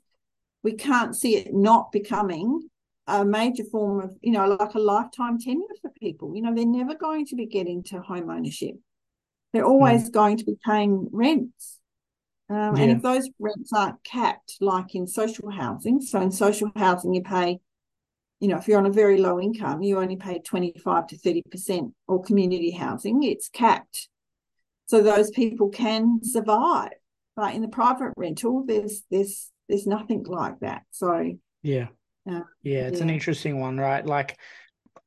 we 0.64 0.74
can't 0.74 1.16
see 1.16 1.38
it 1.38 1.54
not 1.54 1.92
becoming 1.92 2.70
a 3.08 3.24
major 3.24 3.64
form 3.64 4.02
of, 4.02 4.16
you 4.22 4.32
know, 4.32 4.48
like 4.60 4.74
a 4.74 4.80
lifetime 4.80 5.40
tenure 5.40 5.68
for 5.82 5.92
people. 6.00 6.36
You 6.36 6.42
know, 6.42 6.56
they're 6.56 6.66
never 6.66 6.96
going 6.96 7.26
to 7.28 7.36
be 7.36 7.46
getting 7.46 7.84
to 7.86 8.02
home 8.02 8.30
ownership. 8.30 8.76
They're 9.54 9.66
always 9.66 10.10
mm. 10.10 10.14
going 10.14 10.38
to 10.38 10.46
be 10.46 10.58
paying 10.66 11.08
rents. 11.12 11.80
Um, 12.50 12.76
yeah. 12.76 12.84
And 12.84 12.92
if 12.92 13.02
those 13.02 13.30
rents 13.40 13.72
aren't 13.74 14.04
capped, 14.04 14.58
like 14.60 14.96
in 14.96 15.08
social 15.08 15.50
housing, 15.50 16.02
so 16.02 16.22
in 16.22 16.32
social 16.32 16.72
housing, 16.76 17.14
you 17.14 17.24
pay, 17.24 17.60
you 18.40 18.48
know, 18.48 18.58
if 18.58 18.68
you're 18.68 18.78
on 18.78 18.86
a 18.86 18.92
very 18.92 19.18
low 19.18 19.40
income, 19.40 19.82
you 19.82 20.00
only 20.00 20.18
pay 20.18 20.40
25 20.40 21.08
to 21.08 21.18
30%, 21.18 21.94
or 22.08 22.22
community 22.22 22.72
housing, 22.72 23.24
it's 23.24 23.50
capped. 23.50 24.10
So 24.88 25.02
those 25.02 25.32
people 25.32 25.70
can 25.70 26.20
survive. 26.24 26.92
But 27.36 27.56
in 27.56 27.62
the 27.62 27.68
private 27.68 28.14
rental, 28.18 28.64
there's 28.66 29.04
there's 29.12 29.52
there's 29.68 29.88
nothing 29.88 30.24
like 30.24 30.60
that. 30.60 30.84
So 30.92 31.34
yeah. 31.64 31.88
Uh, 32.30 32.42
yeah, 32.64 32.88
it's 32.88 32.98
yeah. 32.98 33.04
an 33.04 33.10
interesting 33.10 33.60
one, 33.60 33.78
right? 33.78 34.06
Like 34.06 34.38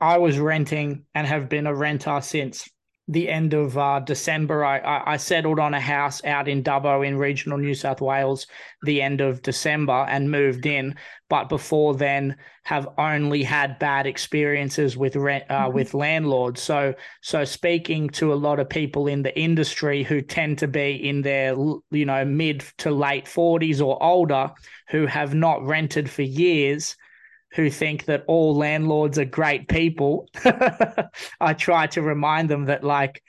I 0.00 0.18
was 0.18 0.38
renting 0.38 1.04
and 1.14 1.26
have 1.26 1.48
been 1.48 1.66
a 1.66 1.74
renter 1.74 2.20
since 2.20 2.68
the 3.08 3.28
end 3.28 3.54
of 3.54 3.76
uh, 3.78 4.00
December, 4.00 4.64
I, 4.64 5.02
I, 5.06 5.16
settled 5.16 5.58
on 5.58 5.72
a 5.72 5.80
house 5.80 6.22
out 6.24 6.46
in 6.46 6.62
Dubbo 6.62 7.06
in 7.06 7.16
regional 7.16 7.56
New 7.56 7.74
South 7.74 8.02
Wales 8.02 8.46
the 8.82 9.00
end 9.00 9.22
of 9.22 9.40
December 9.40 10.04
and 10.08 10.30
moved 10.30 10.66
in. 10.66 10.94
But 11.30 11.48
before 11.48 11.94
then, 11.94 12.36
have 12.64 12.86
only 12.98 13.42
had 13.42 13.78
bad 13.78 14.06
experiences 14.06 14.94
with 14.94 15.16
rent 15.16 15.44
uh, 15.48 15.64
mm-hmm. 15.64 15.74
with 15.74 15.94
landlords. 15.94 16.60
So 16.60 16.94
so 17.22 17.44
speaking 17.44 18.10
to 18.10 18.32
a 18.32 18.36
lot 18.36 18.60
of 18.60 18.68
people 18.68 19.06
in 19.06 19.22
the 19.22 19.38
industry 19.38 20.02
who 20.02 20.20
tend 20.20 20.58
to 20.58 20.68
be 20.68 21.08
in 21.08 21.22
their 21.22 21.54
you 21.90 22.04
know 22.04 22.26
mid 22.26 22.60
to 22.78 22.90
late 22.90 23.26
forties 23.26 23.80
or 23.80 24.02
older, 24.02 24.50
who 24.90 25.06
have 25.06 25.34
not 25.34 25.64
rented 25.66 26.10
for 26.10 26.22
years 26.22 26.94
who 27.52 27.70
think 27.70 28.04
that 28.06 28.24
all 28.26 28.54
landlords 28.54 29.18
are 29.18 29.24
great 29.24 29.68
people, 29.68 30.28
I 31.40 31.54
try 31.54 31.86
to 31.88 32.02
remind 32.02 32.48
them 32.50 32.66
that 32.66 32.84
like 32.84 33.22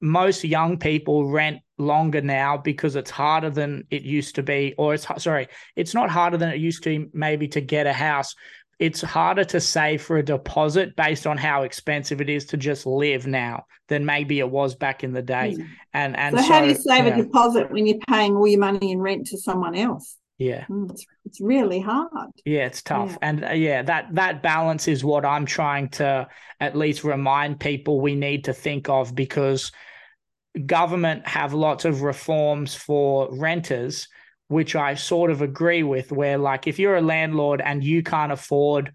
most 0.00 0.44
young 0.44 0.78
people 0.78 1.30
rent 1.30 1.60
longer 1.76 2.20
now 2.20 2.56
because 2.56 2.96
it's 2.96 3.10
harder 3.10 3.50
than 3.50 3.84
it 3.90 4.02
used 4.02 4.34
to 4.36 4.42
be, 4.42 4.74
or 4.78 4.94
it's 4.94 5.06
sorry, 5.18 5.48
it's 5.76 5.94
not 5.94 6.10
harder 6.10 6.36
than 6.36 6.50
it 6.50 6.60
used 6.60 6.82
to 6.84 7.08
maybe 7.12 7.48
to 7.48 7.60
get 7.60 7.86
a 7.86 7.92
house. 7.92 8.34
It's 8.78 9.02
harder 9.02 9.44
to 9.46 9.60
save 9.60 10.02
for 10.02 10.18
a 10.18 10.22
deposit 10.22 10.94
based 10.94 11.26
on 11.26 11.36
how 11.36 11.62
expensive 11.62 12.20
it 12.20 12.30
is 12.30 12.46
to 12.46 12.56
just 12.56 12.86
live 12.86 13.26
now 13.26 13.64
than 13.88 14.06
maybe 14.06 14.38
it 14.38 14.48
was 14.48 14.76
back 14.76 15.02
in 15.02 15.12
the 15.12 15.22
day. 15.22 15.56
Mm. 15.58 15.68
And 15.94 16.16
and 16.16 16.36
so, 16.36 16.42
so, 16.42 16.52
how 16.52 16.60
do 16.60 16.68
you 16.68 16.74
save 16.76 17.06
yeah. 17.06 17.14
a 17.18 17.22
deposit 17.22 17.72
when 17.72 17.86
you're 17.86 17.98
paying 18.08 18.36
all 18.36 18.46
your 18.46 18.60
money 18.60 18.92
in 18.92 19.00
rent 19.00 19.26
to 19.28 19.38
someone 19.38 19.74
else? 19.74 20.17
Yeah. 20.38 20.66
Mm, 20.66 20.90
it's, 20.90 21.04
it's 21.24 21.40
really 21.40 21.80
hard. 21.80 22.30
Yeah, 22.44 22.66
it's 22.66 22.82
tough. 22.82 23.10
Yeah. 23.10 23.18
And 23.22 23.44
uh, 23.44 23.50
yeah, 23.50 23.82
that 23.82 24.14
that 24.14 24.42
balance 24.42 24.86
is 24.86 25.04
what 25.04 25.24
I'm 25.24 25.46
trying 25.46 25.88
to 25.90 26.28
at 26.60 26.76
least 26.76 27.04
remind 27.04 27.60
people 27.60 28.00
we 28.00 28.14
need 28.14 28.44
to 28.44 28.52
think 28.52 28.88
of 28.88 29.14
because 29.14 29.72
government 30.64 31.26
have 31.26 31.54
lots 31.54 31.84
of 31.84 32.02
reforms 32.02 32.74
for 32.74 33.28
renters, 33.36 34.08
which 34.46 34.76
I 34.76 34.94
sort 34.94 35.30
of 35.32 35.42
agree 35.42 35.82
with, 35.82 36.12
where 36.12 36.38
like 36.38 36.68
if 36.68 36.78
you're 36.78 36.96
a 36.96 37.02
landlord 37.02 37.60
and 37.60 37.82
you 37.82 38.04
can't 38.04 38.32
afford 38.32 38.92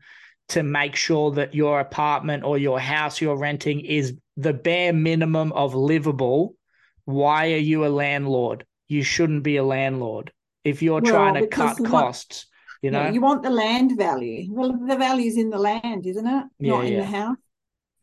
to 0.50 0.64
make 0.64 0.96
sure 0.96 1.32
that 1.32 1.54
your 1.54 1.80
apartment 1.80 2.44
or 2.44 2.58
your 2.58 2.80
house 2.80 3.20
you're 3.20 3.38
renting 3.38 3.82
is 3.82 4.14
the 4.38 4.54
bare 4.54 4.94
minimum 4.94 5.52
of 5.54 5.76
livable, 5.76 6.56
why 7.06 7.52
are 7.52 7.58
you 7.58 7.86
a 7.86 7.88
landlord? 7.88 8.66
You 8.88 9.04
shouldn't 9.04 9.44
be 9.44 9.58
a 9.58 9.64
landlord. 9.64 10.32
If 10.64 10.82
you're 10.82 11.02
well, 11.02 11.12
trying 11.12 11.34
to 11.36 11.48
cut 11.48 11.78
costs, 11.86 12.48
you 12.82 12.92
know, 12.92 13.02
yeah, 13.02 13.12
you 13.12 13.22
want 13.22 13.44
the 13.44 13.50
land 13.50 13.98
value. 13.98 14.48
Well, 14.52 14.74
the 14.74 14.98
value's 14.98 15.38
in 15.38 15.50
the 15.50 15.58
land, 15.58 16.06
isn't 16.06 16.26
it? 16.26 16.46
Yeah, 16.60 16.72
Not 16.72 16.86
in 16.86 16.94
yeah. 16.94 17.00
the 17.00 17.06
house. 17.06 17.38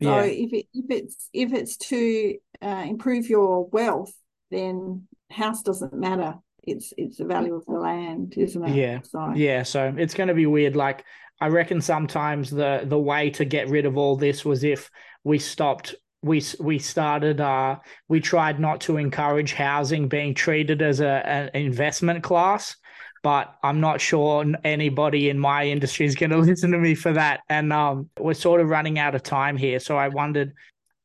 So 0.01 0.19
if 0.19 0.51
it 0.53 0.65
if 0.73 0.85
it's 0.89 1.29
if 1.31 1.53
it's 1.53 1.77
to 1.77 2.35
uh, 2.61 2.83
improve 2.87 3.29
your 3.29 3.67
wealth, 3.67 4.13
then 4.49 5.07
house 5.29 5.61
doesn't 5.61 5.93
matter. 5.93 6.35
It's 6.63 6.93
it's 6.97 7.17
the 7.17 7.25
value 7.25 7.55
of 7.55 7.65
the 7.65 7.73
land, 7.73 8.33
isn't 8.37 8.65
it? 8.65 8.75
Yeah. 8.75 9.01
So 9.03 9.33
yeah. 9.35 9.63
So 9.63 9.93
it's 9.95 10.13
going 10.13 10.29
to 10.29 10.33
be 10.33 10.47
weird. 10.47 10.75
Like 10.75 11.05
I 11.39 11.47
reckon 11.47 11.81
sometimes 11.81 12.49
the 12.49 12.81
the 12.85 12.99
way 12.99 13.29
to 13.31 13.45
get 13.45 13.69
rid 13.69 13.85
of 13.85 13.97
all 13.97 14.15
this 14.15 14.43
was 14.43 14.63
if 14.63 14.89
we 15.23 15.37
stopped 15.37 15.95
we 16.23 16.43
we 16.59 16.77
started 16.77 17.41
uh 17.41 17.77
we 18.07 18.19
tried 18.19 18.59
not 18.59 18.81
to 18.81 18.97
encourage 18.97 19.53
housing 19.53 20.07
being 20.07 20.33
treated 20.33 20.81
as 20.81 20.99
a 20.99 21.27
an 21.27 21.49
investment 21.53 22.23
class 22.23 22.75
but 23.23 23.55
I'm 23.61 23.79
not 23.79 24.01
sure 24.01 24.45
anybody 24.63 25.29
in 25.29 25.37
my 25.37 25.65
industry 25.65 26.05
is 26.05 26.15
going 26.15 26.29
to 26.31 26.37
listen 26.37 26.71
to 26.71 26.77
me 26.77 26.95
for 26.95 27.13
that. 27.13 27.41
And 27.49 27.71
um, 27.71 28.09
we're 28.19 28.33
sort 28.33 28.61
of 28.61 28.69
running 28.69 28.97
out 28.99 29.15
of 29.15 29.23
time 29.23 29.57
here. 29.57 29.79
So 29.79 29.97
I 29.97 30.07
wondered 30.07 30.53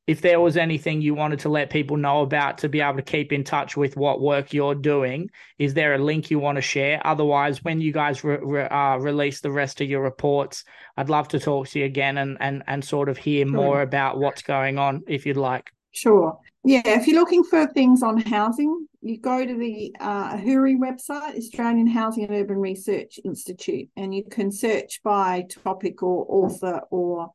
if 0.06 0.20
there 0.20 0.40
was 0.40 0.56
anything 0.56 1.00
you 1.00 1.14
wanted 1.14 1.40
to 1.40 1.48
let 1.48 1.70
people 1.70 1.96
know 1.96 2.22
about 2.22 2.58
to 2.58 2.68
be 2.68 2.80
able 2.80 2.96
to 2.96 3.02
keep 3.02 3.32
in 3.32 3.42
touch 3.42 3.76
with 3.76 3.96
what 3.96 4.20
work 4.20 4.52
you're 4.52 4.74
doing. 4.74 5.30
Is 5.58 5.74
there 5.74 5.94
a 5.94 5.98
link 5.98 6.30
you 6.30 6.38
want 6.38 6.56
to 6.56 6.62
share? 6.62 7.04
Otherwise, 7.04 7.64
when 7.64 7.80
you 7.80 7.92
guys 7.92 8.22
re- 8.22 8.38
re- 8.40 8.68
uh, 8.68 8.96
release 8.98 9.40
the 9.40 9.50
rest 9.50 9.80
of 9.80 9.88
your 9.88 10.02
reports, 10.02 10.64
I'd 10.96 11.08
love 11.08 11.28
to 11.28 11.40
talk 11.40 11.68
to 11.68 11.80
you 11.80 11.84
again 11.84 12.18
and 12.18 12.36
and 12.40 12.62
and 12.66 12.84
sort 12.84 13.08
of 13.08 13.18
hear 13.18 13.46
more 13.46 13.82
about 13.82 14.18
what's 14.18 14.42
going 14.42 14.78
on 14.78 15.02
if 15.08 15.26
you'd 15.26 15.36
like. 15.36 15.70
Sure. 15.92 16.38
Yeah, 16.62 16.82
if 16.84 17.06
you're 17.06 17.18
looking 17.18 17.44
for 17.44 17.66
things 17.68 18.02
on 18.02 18.18
housing, 18.18 18.88
you 19.00 19.18
go 19.20 19.46
to 19.46 19.54
the 19.54 19.94
uh, 20.00 20.36
AHURI 20.36 20.76
website, 20.76 21.36
Australian 21.36 21.86
Housing 21.86 22.24
and 22.24 22.34
Urban 22.34 22.58
Research 22.58 23.20
Institute, 23.24 23.88
and 23.96 24.12
you 24.12 24.24
can 24.24 24.50
search 24.50 25.00
by 25.04 25.46
topic 25.48 26.02
or 26.02 26.26
author 26.28 26.82
or 26.90 27.32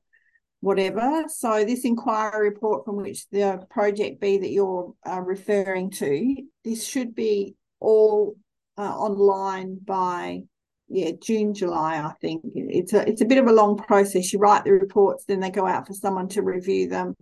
whatever. 0.61 1.25
So 1.27 1.65
this 1.65 1.85
inquiry 1.85 2.49
report 2.49 2.85
from 2.85 2.97
which 2.97 3.27
the 3.29 3.65
project 3.69 4.21
B 4.21 4.37
that 4.37 4.51
you're 4.51 4.93
uh, 5.07 5.21
referring 5.21 5.91
to, 5.91 6.35
this 6.63 6.87
should 6.87 7.13
be 7.13 7.55
all 7.79 8.35
uh, 8.77 8.95
online 8.97 9.79
by 9.83 10.41
yeah 10.87 11.11
June 11.21 11.53
July 11.53 11.97
I 11.97 12.13
think 12.19 12.41
it's 12.53 12.93
a 12.93 13.07
it's 13.07 13.21
a 13.21 13.25
bit 13.25 13.37
of 13.37 13.47
a 13.47 13.53
long 13.53 13.77
process. 13.77 14.31
You 14.31 14.39
write 14.39 14.63
the 14.63 14.71
reports, 14.71 15.25
then 15.25 15.39
they 15.39 15.51
go 15.51 15.67
out 15.67 15.87
for 15.87 15.93
someone 15.93 16.29
to 16.29 16.41
review 16.41 16.87
them 16.87 17.15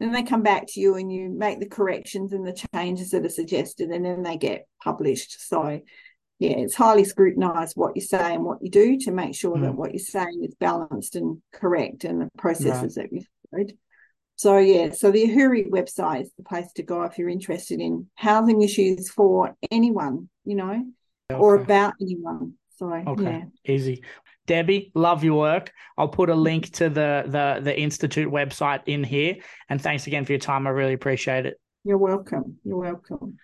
then 0.00 0.12
they 0.12 0.22
come 0.22 0.42
back 0.42 0.66
to 0.66 0.80
you 0.80 0.96
and 0.96 1.12
you 1.12 1.28
make 1.28 1.60
the 1.60 1.68
corrections 1.68 2.32
and 2.32 2.44
the 2.44 2.58
changes 2.74 3.10
that 3.10 3.24
are 3.24 3.28
suggested 3.28 3.90
and 3.90 4.04
then 4.04 4.22
they 4.22 4.36
get 4.36 4.66
published 4.82 5.46
so 5.46 5.80
yeah 6.40 6.56
it's 6.56 6.74
highly 6.74 7.04
scrutinized 7.04 7.76
what 7.76 7.94
you 7.94 8.02
say 8.02 8.34
and 8.34 8.44
what 8.44 8.60
you 8.60 8.70
do 8.70 8.98
to 8.98 9.12
make 9.12 9.34
sure 9.34 9.56
mm. 9.56 9.62
that 9.62 9.74
what 9.74 9.92
you're 9.92 10.00
saying 10.00 10.42
is 10.42 10.54
balanced 10.58 11.14
and 11.14 11.40
correct 11.52 12.02
and 12.02 12.20
the 12.20 12.28
processes 12.36 12.96
right. 12.96 13.08
that 13.08 13.14
you've 13.14 13.28
followed 13.50 13.72
so 14.34 14.58
yeah 14.58 14.90
so 14.90 15.12
the 15.12 15.24
AHURI 15.24 15.70
website 15.70 16.22
is 16.22 16.32
the 16.36 16.42
place 16.42 16.72
to 16.74 16.82
go 16.82 17.02
if 17.02 17.16
you're 17.16 17.28
interested 17.28 17.80
in 17.80 18.08
housing 18.16 18.62
issues 18.62 19.08
for 19.10 19.54
anyone 19.70 20.28
you 20.44 20.56
know 20.56 20.84
okay. 21.30 21.40
or 21.40 21.54
about 21.54 21.94
anyone 22.00 22.54
so 22.76 22.92
okay 22.92 23.44
yeah. 23.66 23.72
easy 23.72 24.02
Debbie, 24.46 24.90
love 24.96 25.22
your 25.22 25.38
work. 25.38 25.70
I'll 25.96 26.08
put 26.08 26.28
a 26.28 26.34
link 26.34 26.72
to 26.72 26.88
the 26.88 27.22
the 27.26 27.60
the 27.62 27.80
institute 27.80 28.28
website 28.28 28.80
in 28.86 29.04
here. 29.04 29.36
And 29.68 29.80
thanks 29.80 30.08
again 30.08 30.24
for 30.24 30.32
your 30.32 30.40
time. 30.40 30.66
I 30.66 30.70
really 30.70 30.94
appreciate 30.94 31.46
it. 31.46 31.60
You're 31.84 31.98
welcome. 31.98 32.58
You're 32.64 32.78
welcome. 32.78 33.38